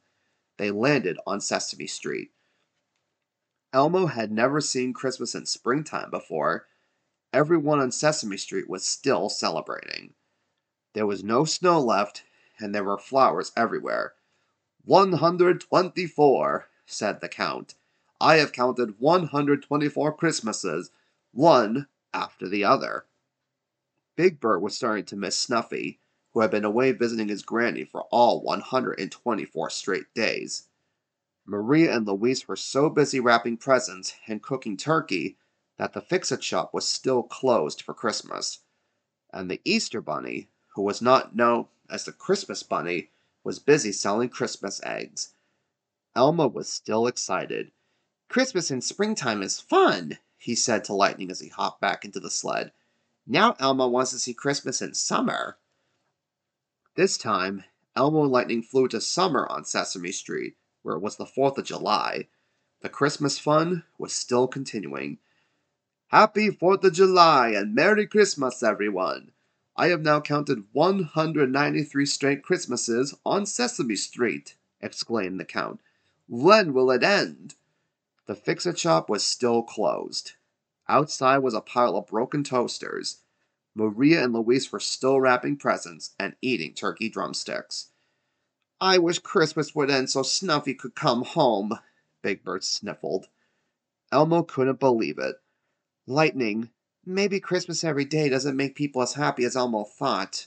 They 0.56 0.70
landed 0.70 1.18
on 1.26 1.42
Sesame 1.42 1.86
Street. 1.86 2.30
Elmo 3.76 4.06
had 4.06 4.32
never 4.32 4.58
seen 4.62 4.94
Christmas 4.94 5.34
in 5.34 5.44
springtime 5.44 6.08
before. 6.08 6.66
Everyone 7.30 7.78
on 7.78 7.92
Sesame 7.92 8.38
Street 8.38 8.70
was 8.70 8.86
still 8.86 9.28
celebrating. 9.28 10.14
There 10.94 11.04
was 11.04 11.22
no 11.22 11.44
snow 11.44 11.78
left, 11.78 12.24
and 12.58 12.74
there 12.74 12.84
were 12.84 12.96
flowers 12.96 13.52
everywhere. 13.54 14.14
One 14.86 15.12
hundred 15.12 15.60
twenty 15.60 16.06
four, 16.06 16.70
said 16.86 17.20
the 17.20 17.28
Count. 17.28 17.74
I 18.18 18.36
have 18.36 18.54
counted 18.54 18.98
one 18.98 19.26
hundred 19.26 19.62
twenty 19.62 19.90
four 19.90 20.10
Christmases, 20.10 20.90
one 21.32 21.86
after 22.14 22.48
the 22.48 22.64
other. 22.64 23.04
Big 24.16 24.40
Bird 24.40 24.62
was 24.62 24.74
starting 24.74 25.04
to 25.04 25.16
miss 25.16 25.36
Snuffy, 25.36 26.00
who 26.32 26.40
had 26.40 26.50
been 26.50 26.64
away 26.64 26.92
visiting 26.92 27.28
his 27.28 27.42
granny 27.42 27.84
for 27.84 28.04
all 28.04 28.40
124 28.40 29.68
straight 29.68 30.14
days. 30.14 30.66
Maria 31.48 31.94
and 31.96 32.06
Luis 32.06 32.48
were 32.48 32.56
so 32.56 32.90
busy 32.90 33.20
wrapping 33.20 33.56
presents 33.56 34.14
and 34.26 34.42
cooking 34.42 34.76
turkey 34.76 35.36
that 35.76 35.92
the 35.92 36.00
fix 36.00 36.32
it 36.32 36.42
shop 36.42 36.74
was 36.74 36.88
still 36.88 37.22
closed 37.22 37.80
for 37.80 37.94
Christmas. 37.94 38.60
And 39.32 39.48
the 39.48 39.60
Easter 39.64 40.00
Bunny, 40.00 40.48
who 40.74 40.82
was 40.82 41.00
not 41.00 41.36
known 41.36 41.68
as 41.88 42.04
the 42.04 42.12
Christmas 42.12 42.64
Bunny, 42.64 43.10
was 43.44 43.60
busy 43.60 43.92
selling 43.92 44.28
Christmas 44.28 44.80
eggs. 44.82 45.34
Elmo 46.16 46.48
was 46.48 46.68
still 46.68 47.06
excited. 47.06 47.70
Christmas 48.28 48.70
in 48.72 48.80
springtime 48.80 49.40
is 49.40 49.60
fun, 49.60 50.18
he 50.36 50.56
said 50.56 50.82
to 50.84 50.94
Lightning 50.94 51.30
as 51.30 51.40
he 51.40 51.48
hopped 51.48 51.80
back 51.80 52.04
into 52.04 52.18
the 52.18 52.30
sled. 52.30 52.72
Now 53.24 53.54
Elmo 53.60 53.86
wants 53.86 54.10
to 54.10 54.18
see 54.18 54.34
Christmas 54.34 54.82
in 54.82 54.94
summer. 54.94 55.58
This 56.96 57.16
time, 57.16 57.62
Elmo 57.94 58.22
and 58.22 58.32
Lightning 58.32 58.62
flew 58.62 58.88
to 58.88 59.00
summer 59.00 59.46
on 59.48 59.64
Sesame 59.64 60.10
Street, 60.10 60.56
where 60.86 60.94
it 60.94 61.02
was 61.02 61.16
the 61.16 61.24
4th 61.24 61.58
of 61.58 61.64
July. 61.64 62.28
The 62.80 62.88
Christmas 62.88 63.40
fun 63.40 63.82
was 63.98 64.12
still 64.12 64.46
continuing. 64.46 65.18
Happy 66.10 66.48
4th 66.48 66.84
of 66.84 66.92
July 66.92 67.48
and 67.48 67.74
Merry 67.74 68.06
Christmas, 68.06 68.62
everyone! 68.62 69.32
I 69.76 69.88
have 69.88 70.02
now 70.02 70.20
counted 70.20 70.62
193 70.70 72.06
straight 72.06 72.44
Christmases 72.44 73.16
on 73.26 73.46
Sesame 73.46 73.96
Street, 73.96 74.54
exclaimed 74.80 75.40
the 75.40 75.44
Count. 75.44 75.80
When 76.28 76.72
will 76.72 76.92
it 76.92 77.02
end? 77.02 77.56
The 78.26 78.36
fix 78.36 78.64
it 78.64 78.78
shop 78.78 79.10
was 79.10 79.24
still 79.24 79.64
closed. 79.64 80.34
Outside 80.88 81.38
was 81.38 81.54
a 81.54 81.60
pile 81.60 81.96
of 81.96 82.06
broken 82.06 82.44
toasters. 82.44 83.22
Maria 83.74 84.22
and 84.22 84.32
Luis 84.32 84.70
were 84.70 84.78
still 84.78 85.20
wrapping 85.20 85.56
presents 85.56 86.12
and 86.16 86.36
eating 86.40 86.74
turkey 86.74 87.08
drumsticks. 87.08 87.88
I 88.80 88.98
wish 88.98 89.20
Christmas 89.20 89.74
would 89.74 89.90
end 89.90 90.10
so 90.10 90.22
Snuffy 90.22 90.74
could 90.74 90.94
come 90.94 91.22
home, 91.22 91.78
Big 92.20 92.44
Bird 92.44 92.62
sniffled. 92.62 93.28
Elmo 94.12 94.42
couldn't 94.42 94.80
believe 94.80 95.18
it. 95.18 95.36
Lightning, 96.06 96.70
maybe 97.04 97.40
Christmas 97.40 97.82
every 97.82 98.04
day 98.04 98.28
doesn't 98.28 98.56
make 98.56 98.74
people 98.74 99.00
as 99.00 99.14
happy 99.14 99.44
as 99.44 99.56
Elmo 99.56 99.84
thought. 99.84 100.46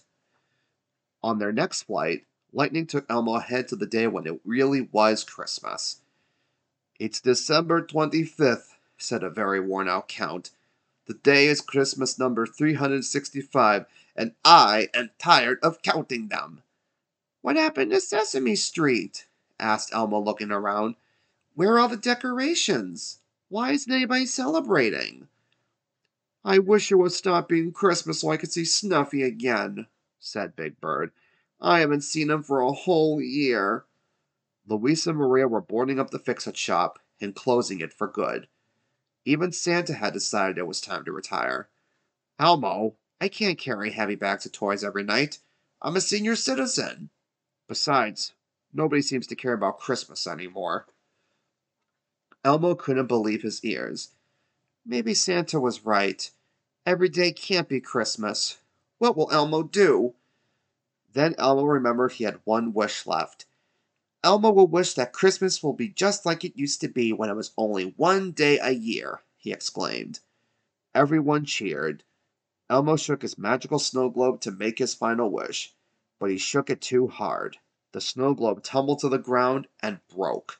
On 1.23 1.39
their 1.39 1.51
next 1.51 1.83
flight, 1.83 2.25
Lightning 2.53 2.85
took 2.85 3.05
Elmo 3.09 3.35
ahead 3.35 3.67
to 3.67 3.75
the 3.75 3.85
day 3.85 4.07
when 4.07 4.27
it 4.27 4.39
really 4.45 4.81
was 4.91 5.23
Christmas. 5.23 6.01
It's 6.99 7.21
December 7.21 7.81
25th, 7.81 8.75
said 8.97 9.23
a 9.23 9.29
very 9.29 9.59
worn 9.59 9.89
out 9.89 10.07
Count. 10.07 10.51
The 11.07 11.13
day 11.15 11.47
is 11.47 11.61
Christmas 11.61 12.19
number 12.19 12.45
365, 12.45 13.85
and 14.15 14.33
I 14.45 14.89
am 14.93 15.09
tired 15.17 15.59
of 15.63 15.81
counting 15.81 16.27
them. 16.27 16.61
What 17.41 17.55
happened 17.55 17.91
to 17.91 18.01
Sesame 18.01 18.55
Street? 18.55 19.25
asked 19.57 19.93
Elmo, 19.93 20.19
looking 20.19 20.51
around. 20.51 20.95
Where 21.55 21.73
are 21.73 21.79
all 21.79 21.87
the 21.87 21.97
decorations? 21.97 23.19
Why 23.47 23.71
isn't 23.71 23.91
anybody 23.91 24.25
celebrating? 24.25 25.29
I 26.43 26.59
wish 26.59 26.91
it 26.91 26.95
would 26.95 27.13
stop 27.13 27.47
being 27.47 27.71
Christmas 27.71 28.21
so 28.21 28.29
I 28.29 28.37
could 28.37 28.51
see 28.51 28.65
Snuffy 28.65 29.23
again, 29.23 29.87
said 30.19 30.55
Big 30.55 30.79
Bird. 30.81 31.11
I 31.61 31.79
haven't 31.79 32.01
seen 32.01 32.29
him 32.29 32.43
for 32.43 32.59
a 32.59 32.71
whole 32.71 33.21
year. 33.21 33.85
Luis 34.67 35.07
and 35.07 35.17
Maria 35.17 35.47
were 35.47 35.61
boarding 35.61 35.99
up 35.99 36.11
the 36.11 36.19
fix 36.19 36.45
it 36.45 36.57
shop 36.57 36.99
and 37.21 37.35
closing 37.35 37.79
it 37.79 37.93
for 37.93 38.07
good. 38.07 38.47
Even 39.25 39.51
Santa 39.51 39.93
had 39.93 40.13
decided 40.13 40.57
it 40.57 40.67
was 40.67 40.81
time 40.81 41.05
to 41.05 41.11
retire. 41.11 41.69
Elmo, 42.37 42.95
I 43.19 43.27
can't 43.27 43.57
carry 43.57 43.91
heavy 43.91 44.15
bags 44.15 44.45
of 44.45 44.51
toys 44.51 44.83
every 44.83 45.03
night. 45.03 45.39
I'm 45.81 45.95
a 45.95 46.01
senior 46.01 46.35
citizen. 46.35 47.09
Besides, 47.69 48.33
nobody 48.73 49.03
seems 49.03 49.27
to 49.27 49.35
care 49.35 49.53
about 49.53 49.79
Christmas 49.79 50.25
anymore. 50.25 50.87
Elmo 52.43 52.73
couldn't 52.73 53.05
believe 53.05 53.43
his 53.43 53.63
ears. 53.63 54.09
Maybe 54.83 55.13
Santa 55.13 55.59
was 55.59 55.85
right. 55.85 56.31
Every 56.83 57.09
day 57.09 57.31
can't 57.31 57.69
be 57.69 57.79
Christmas. 57.79 58.57
What 58.97 59.15
will 59.15 59.31
Elmo 59.31 59.61
do? 59.61 60.15
Then 61.13 61.35
Elmo 61.37 61.63
remembered 61.63 62.13
he 62.13 62.23
had 62.23 62.39
one 62.43 62.73
wish 62.73 63.05
left. 63.05 63.45
Elmo 64.23 64.49
will 64.49 64.67
wish 64.67 64.95
that 64.95 65.13
Christmas 65.13 65.61
will 65.61 65.73
be 65.73 65.89
just 65.89 66.25
like 66.25 66.43
it 66.43 66.57
used 66.57 66.81
to 66.81 66.87
be 66.87 67.13
when 67.13 67.29
it 67.29 67.35
was 67.35 67.51
only 67.55 67.93
one 67.97 68.31
day 68.31 68.57
a 68.57 68.71
year, 68.71 69.21
he 69.37 69.51
exclaimed. 69.51 70.21
Everyone 70.95 71.45
cheered. 71.45 72.03
Elmo 72.67 72.95
shook 72.95 73.21
his 73.21 73.37
magical 73.37 73.77
snow 73.77 74.09
globe 74.09 74.41
to 74.41 74.51
make 74.51 74.79
his 74.79 74.95
final 74.95 75.29
wish, 75.29 75.75
but 76.19 76.29
he 76.29 76.37
shook 76.37 76.69
it 76.69 76.81
too 76.81 77.07
hard. 77.07 77.57
The 77.91 78.01
snow 78.01 78.33
globe 78.33 78.63
tumbled 78.63 78.99
to 78.99 79.09
the 79.09 79.17
ground 79.17 79.67
and 79.81 79.99
broke. 80.13 80.59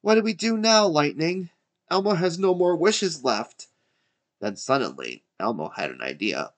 What 0.00 0.14
do 0.14 0.22
we 0.22 0.32
do 0.32 0.56
now, 0.56 0.86
Lightning? 0.86 1.50
Elmo 1.90 2.14
has 2.14 2.38
no 2.38 2.54
more 2.54 2.74
wishes 2.74 3.22
left. 3.22 3.66
Then 4.40 4.56
suddenly, 4.56 5.24
Elmo 5.38 5.68
had 5.68 5.90
an 5.90 6.00
idea. 6.00 6.52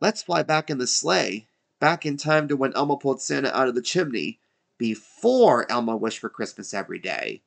Let's 0.00 0.22
fly 0.22 0.42
back 0.42 0.70
in 0.70 0.78
the 0.78 0.86
sleigh 0.86 1.46
back 1.82 2.06
in 2.06 2.16
time 2.16 2.46
to 2.46 2.56
when 2.56 2.72
Elmo 2.74 2.94
pulled 2.94 3.20
Santa 3.20 3.52
out 3.52 3.66
of 3.66 3.74
the 3.74 3.82
chimney 3.82 4.38
before 4.78 5.68
Elmo 5.68 5.96
wished 5.96 6.20
for 6.20 6.28
Christmas 6.28 6.72
every 6.72 7.00
day. 7.00 7.42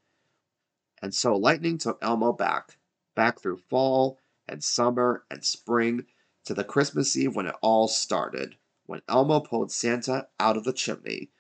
And 1.01 1.15
so 1.15 1.37
Lightning 1.37 1.77
took 1.77 1.97
Elmo 2.01 2.33
back, 2.33 2.75
back 3.15 3.39
through 3.39 3.61
fall 3.69 4.19
and 4.45 4.61
summer 4.61 5.23
and 5.31 5.41
spring 5.45 6.05
to 6.43 6.53
the 6.53 6.65
Christmas 6.65 7.15
Eve 7.15 7.33
when 7.33 7.47
it 7.47 7.55
all 7.61 7.87
started, 7.87 8.57
when 8.85 9.01
Elmo 9.07 9.39
pulled 9.39 9.71
Santa 9.71 10.27
out 10.39 10.57
of 10.57 10.63
the 10.63 10.73
chimney. 10.73 11.31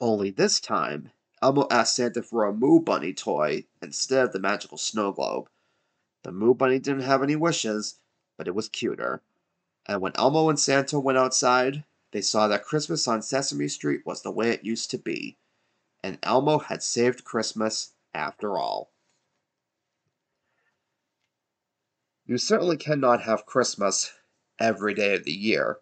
Only 0.00 0.30
this 0.30 0.60
time, 0.60 1.12
Elmo 1.42 1.66
asked 1.70 1.96
Santa 1.96 2.22
for 2.22 2.44
a 2.44 2.52
Moo 2.52 2.80
Bunny 2.80 3.12
toy 3.12 3.66
instead 3.82 4.26
of 4.26 4.32
the 4.32 4.40
magical 4.40 4.78
snow 4.78 5.12
globe. 5.12 5.48
The 6.22 6.32
Moo 6.32 6.54
Bunny 6.54 6.78
didn't 6.78 7.02
have 7.02 7.22
any 7.22 7.36
wishes, 7.36 8.00
but 8.36 8.48
it 8.48 8.54
was 8.54 8.68
cuter 8.68 9.22
and 9.86 10.00
when 10.00 10.12
Elmo 10.16 10.48
and 10.48 10.58
Santa 10.58 10.98
went 10.98 11.18
outside, 11.18 11.84
they 12.12 12.22
saw 12.22 12.48
that 12.48 12.64
Christmas 12.64 13.06
on 13.06 13.22
Sesame 13.22 13.68
Street 13.68 14.06
was 14.06 14.22
the 14.22 14.30
way 14.30 14.50
it 14.50 14.64
used 14.64 14.90
to 14.90 14.98
be, 14.98 15.36
and 16.02 16.18
Elmo 16.22 16.58
had 16.58 16.82
saved 16.82 17.24
Christmas 17.24 17.92
after 18.14 18.56
all. 18.56 18.92
You 22.26 22.38
certainly 22.38 22.78
cannot 22.78 23.22
have 23.22 23.44
Christmas 23.44 24.12
every 24.58 24.94
day 24.94 25.14
of 25.14 25.24
the 25.24 25.32
year. 25.32 25.80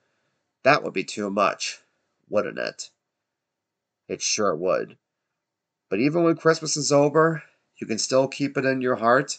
That 0.65 0.83
would 0.83 0.93
be 0.93 1.05
too 1.05 1.31
much, 1.31 1.81
wouldn't 2.29 2.59
it? 2.59 2.91
It 4.09 4.23
sure 4.23 4.55
would. 4.55 4.99
But 5.89 6.01
even 6.01 6.23
when 6.23 6.37
Christmas 6.37 6.77
is 6.77 6.93
over, 6.93 7.43
you 7.77 7.87
can 7.87 7.99
still 7.99 8.29
keep 8.29 8.57
it 8.57 8.65
in 8.65 8.81
your 8.81 8.97
heart, 8.97 9.39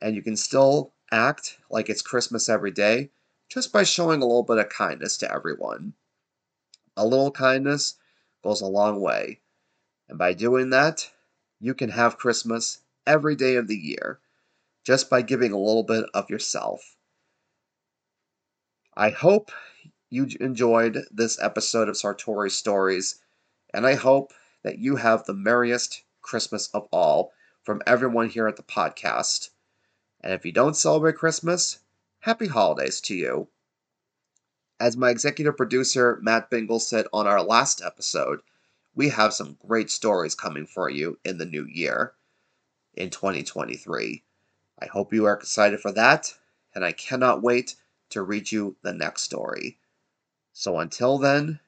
and 0.00 0.14
you 0.14 0.22
can 0.22 0.36
still 0.36 0.94
act 1.10 1.58
like 1.68 1.90
it's 1.90 2.02
Christmas 2.02 2.48
every 2.48 2.70
day 2.70 3.10
just 3.48 3.72
by 3.72 3.82
showing 3.82 4.22
a 4.22 4.24
little 4.24 4.42
bit 4.42 4.58
of 4.58 4.68
kindness 4.68 5.18
to 5.18 5.30
everyone. 5.30 5.94
A 6.96 7.06
little 7.06 7.30
kindness 7.30 7.96
goes 8.42 8.60
a 8.60 8.66
long 8.66 9.00
way. 9.00 9.40
And 10.08 10.18
by 10.18 10.32
doing 10.32 10.70
that, 10.70 11.10
you 11.60 11.74
can 11.74 11.90
have 11.90 12.18
Christmas 12.18 12.78
every 13.06 13.36
day 13.36 13.56
of 13.56 13.68
the 13.68 13.76
year 13.76 14.20
just 14.84 15.10
by 15.10 15.22
giving 15.22 15.52
a 15.52 15.58
little 15.58 15.84
bit 15.84 16.04
of 16.14 16.30
yourself. 16.30 16.96
I 18.96 19.10
hope 19.10 19.50
you 20.12 20.28
enjoyed 20.40 21.06
this 21.10 21.40
episode 21.40 21.88
of 21.88 21.94
Sartori 21.94 22.50
Stories, 22.50 23.22
and 23.72 23.86
I 23.86 23.94
hope 23.94 24.34
that 24.62 24.78
you 24.78 24.96
have 24.96 25.24
the 25.24 25.32
merriest 25.32 26.02
Christmas 26.20 26.68
of 26.74 26.86
all 26.92 27.32
from 27.62 27.80
everyone 27.86 28.28
here 28.28 28.46
at 28.46 28.56
the 28.56 28.62
podcast. 28.62 29.48
And 30.20 30.34
if 30.34 30.44
you 30.44 30.52
don't 30.52 30.76
celebrate 30.76 31.16
Christmas, 31.16 31.78
happy 32.20 32.46
holidays 32.46 33.00
to 33.00 33.14
you. 33.14 33.48
As 34.78 34.98
my 34.98 35.08
executive 35.08 35.56
producer, 35.56 36.18
Matt 36.20 36.50
Bingel, 36.50 36.82
said 36.82 37.06
on 37.10 37.26
our 37.26 37.42
last 37.42 37.80
episode, 37.82 38.40
we 38.94 39.08
have 39.08 39.32
some 39.32 39.56
great 39.66 39.90
stories 39.90 40.34
coming 40.34 40.66
for 40.66 40.90
you 40.90 41.18
in 41.24 41.38
the 41.38 41.46
new 41.46 41.64
year, 41.64 42.12
in 42.92 43.08
2023. 43.08 44.22
I 44.78 44.86
hope 44.88 45.14
you 45.14 45.24
are 45.24 45.32
excited 45.32 45.80
for 45.80 45.92
that, 45.92 46.34
and 46.74 46.84
I 46.84 46.92
cannot 46.92 47.42
wait 47.42 47.76
to 48.10 48.20
read 48.20 48.52
you 48.52 48.76
the 48.82 48.92
next 48.92 49.22
story. 49.22 49.78
So 50.62 50.78
until 50.78 51.18
then, 51.18 51.58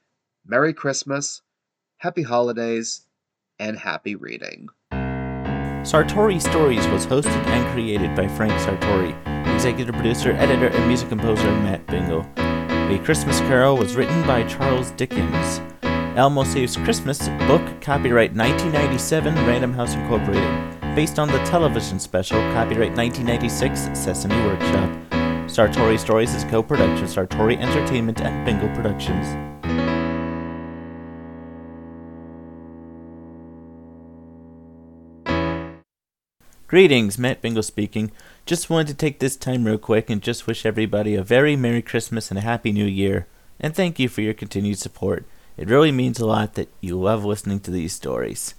Merry 0.46 0.72
Christmas, 0.72 1.42
Happy 1.96 2.22
Holidays, 2.22 3.09
and 3.59 3.76
Happy 3.76 4.14
Reading. 4.14 4.68
Sartori 5.83 6.40
Stories 6.40 6.87
was 6.87 7.04
hosted 7.04 7.44
and 7.48 7.72
created 7.72 8.14
by 8.14 8.28
Frank 8.28 8.52
Sartori 8.52 9.12
executive 9.52 9.96
producer, 9.96 10.30
editor, 10.35 10.68
and 10.68 10.87
music 10.87 11.09
composer 11.09 11.50
Matt 11.50 11.85
Bingel. 11.88 12.24
A 12.38 13.04
Christmas 13.04 13.40
Carol 13.40 13.76
was 13.76 13.96
written 13.96 14.22
by 14.28 14.44
Charles 14.44 14.92
Dickens. 14.92 15.61
Elmo 16.16 16.44
Saves 16.44 16.76
Christmas 16.76 17.26
book, 17.48 17.80
copyright 17.80 18.33
1997, 18.33 19.35
Random 19.35 19.72
House 19.72 19.94
Incorporated. 19.94 20.94
Based 20.94 21.18
on 21.18 21.26
the 21.26 21.38
television 21.38 21.98
special, 21.98 22.38
copyright 22.52 22.96
1996, 22.96 23.98
Sesame 23.98 24.37
Workshop. 24.46 25.13
Sartori 25.46 25.98
Stories 25.98 26.35
is 26.35 26.42
co 26.44 26.62
production, 26.62 27.07
Sartori 27.07 27.59
Entertainment, 27.59 28.20
and 28.22 28.46
Bingel 28.48 28.74
Productions. 28.74 29.26
Greetings, 36.66 37.18
Matt 37.18 37.42
Bingel 37.42 37.62
speaking. 37.62 38.11
Just 38.46 38.70
wanted 38.70 38.88
to 38.88 38.94
take 38.94 39.18
this 39.18 39.37
time 39.37 39.64
real 39.64 39.78
quick 39.78 40.09
and 40.09 40.22
just 40.22 40.46
wish 40.46 40.64
everybody 40.64 41.14
a 41.14 41.22
very 41.22 41.57
Merry 41.57 41.83
Christmas 41.83 42.30
and 42.30 42.38
a 42.38 42.42
Happy 42.42 42.72
New 42.72 42.87
Year. 42.87 43.26
And 43.61 43.76
thank 43.76 43.98
you 43.98 44.09
for 44.09 44.22
your 44.22 44.35
continued 44.35 44.78
support. 44.78 45.24
It 45.57 45.68
really 45.68 45.92
means 45.92 46.18
a 46.18 46.26
lot 46.26 46.54
that 46.54 46.70
you 46.80 46.98
love 46.98 47.24
listening 47.24 47.61
to 47.61 47.70
these 47.70 47.92
stories. 47.92 48.54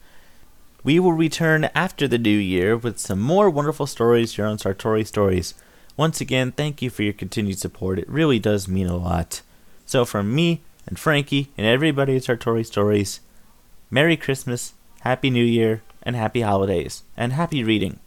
We 0.84 1.00
will 1.00 1.14
return 1.14 1.66
after 1.74 2.08
the 2.08 2.20
new 2.20 2.38
year 2.38 2.78
with 2.78 3.00
some 3.00 3.20
more 3.20 3.50
wonderful 3.50 3.88
stories 3.88 4.36
here 4.36 4.46
on 4.46 4.60
Sartori 4.60 5.06
Stories. 5.06 5.56
Once 5.98 6.20
again, 6.20 6.52
thank 6.52 6.82
you 6.82 6.90
for 6.90 7.04
your 7.04 7.14
continued 7.14 7.58
support. 7.58 7.98
It 7.98 8.10
really 8.10 8.40
does 8.40 8.68
mean 8.68 8.88
a 8.88 8.98
lot. 8.98 9.42
So, 9.86 10.04
from 10.04 10.36
me 10.36 10.62
and 10.88 11.00
Frankie 11.00 11.52
and 11.58 11.66
everybody 11.66 12.16
at 12.18 12.24
Sartori 12.24 12.66
Stories, 12.66 13.22
Merry 13.90 14.18
Christmas, 14.18 14.74
Happy 15.02 15.30
New 15.30 15.44
Year, 15.44 15.84
and 16.04 16.16
Happy 16.16 16.42
Holidays, 16.42 17.04
and 17.16 17.34
Happy 17.34 17.64
Reading. 17.64 18.00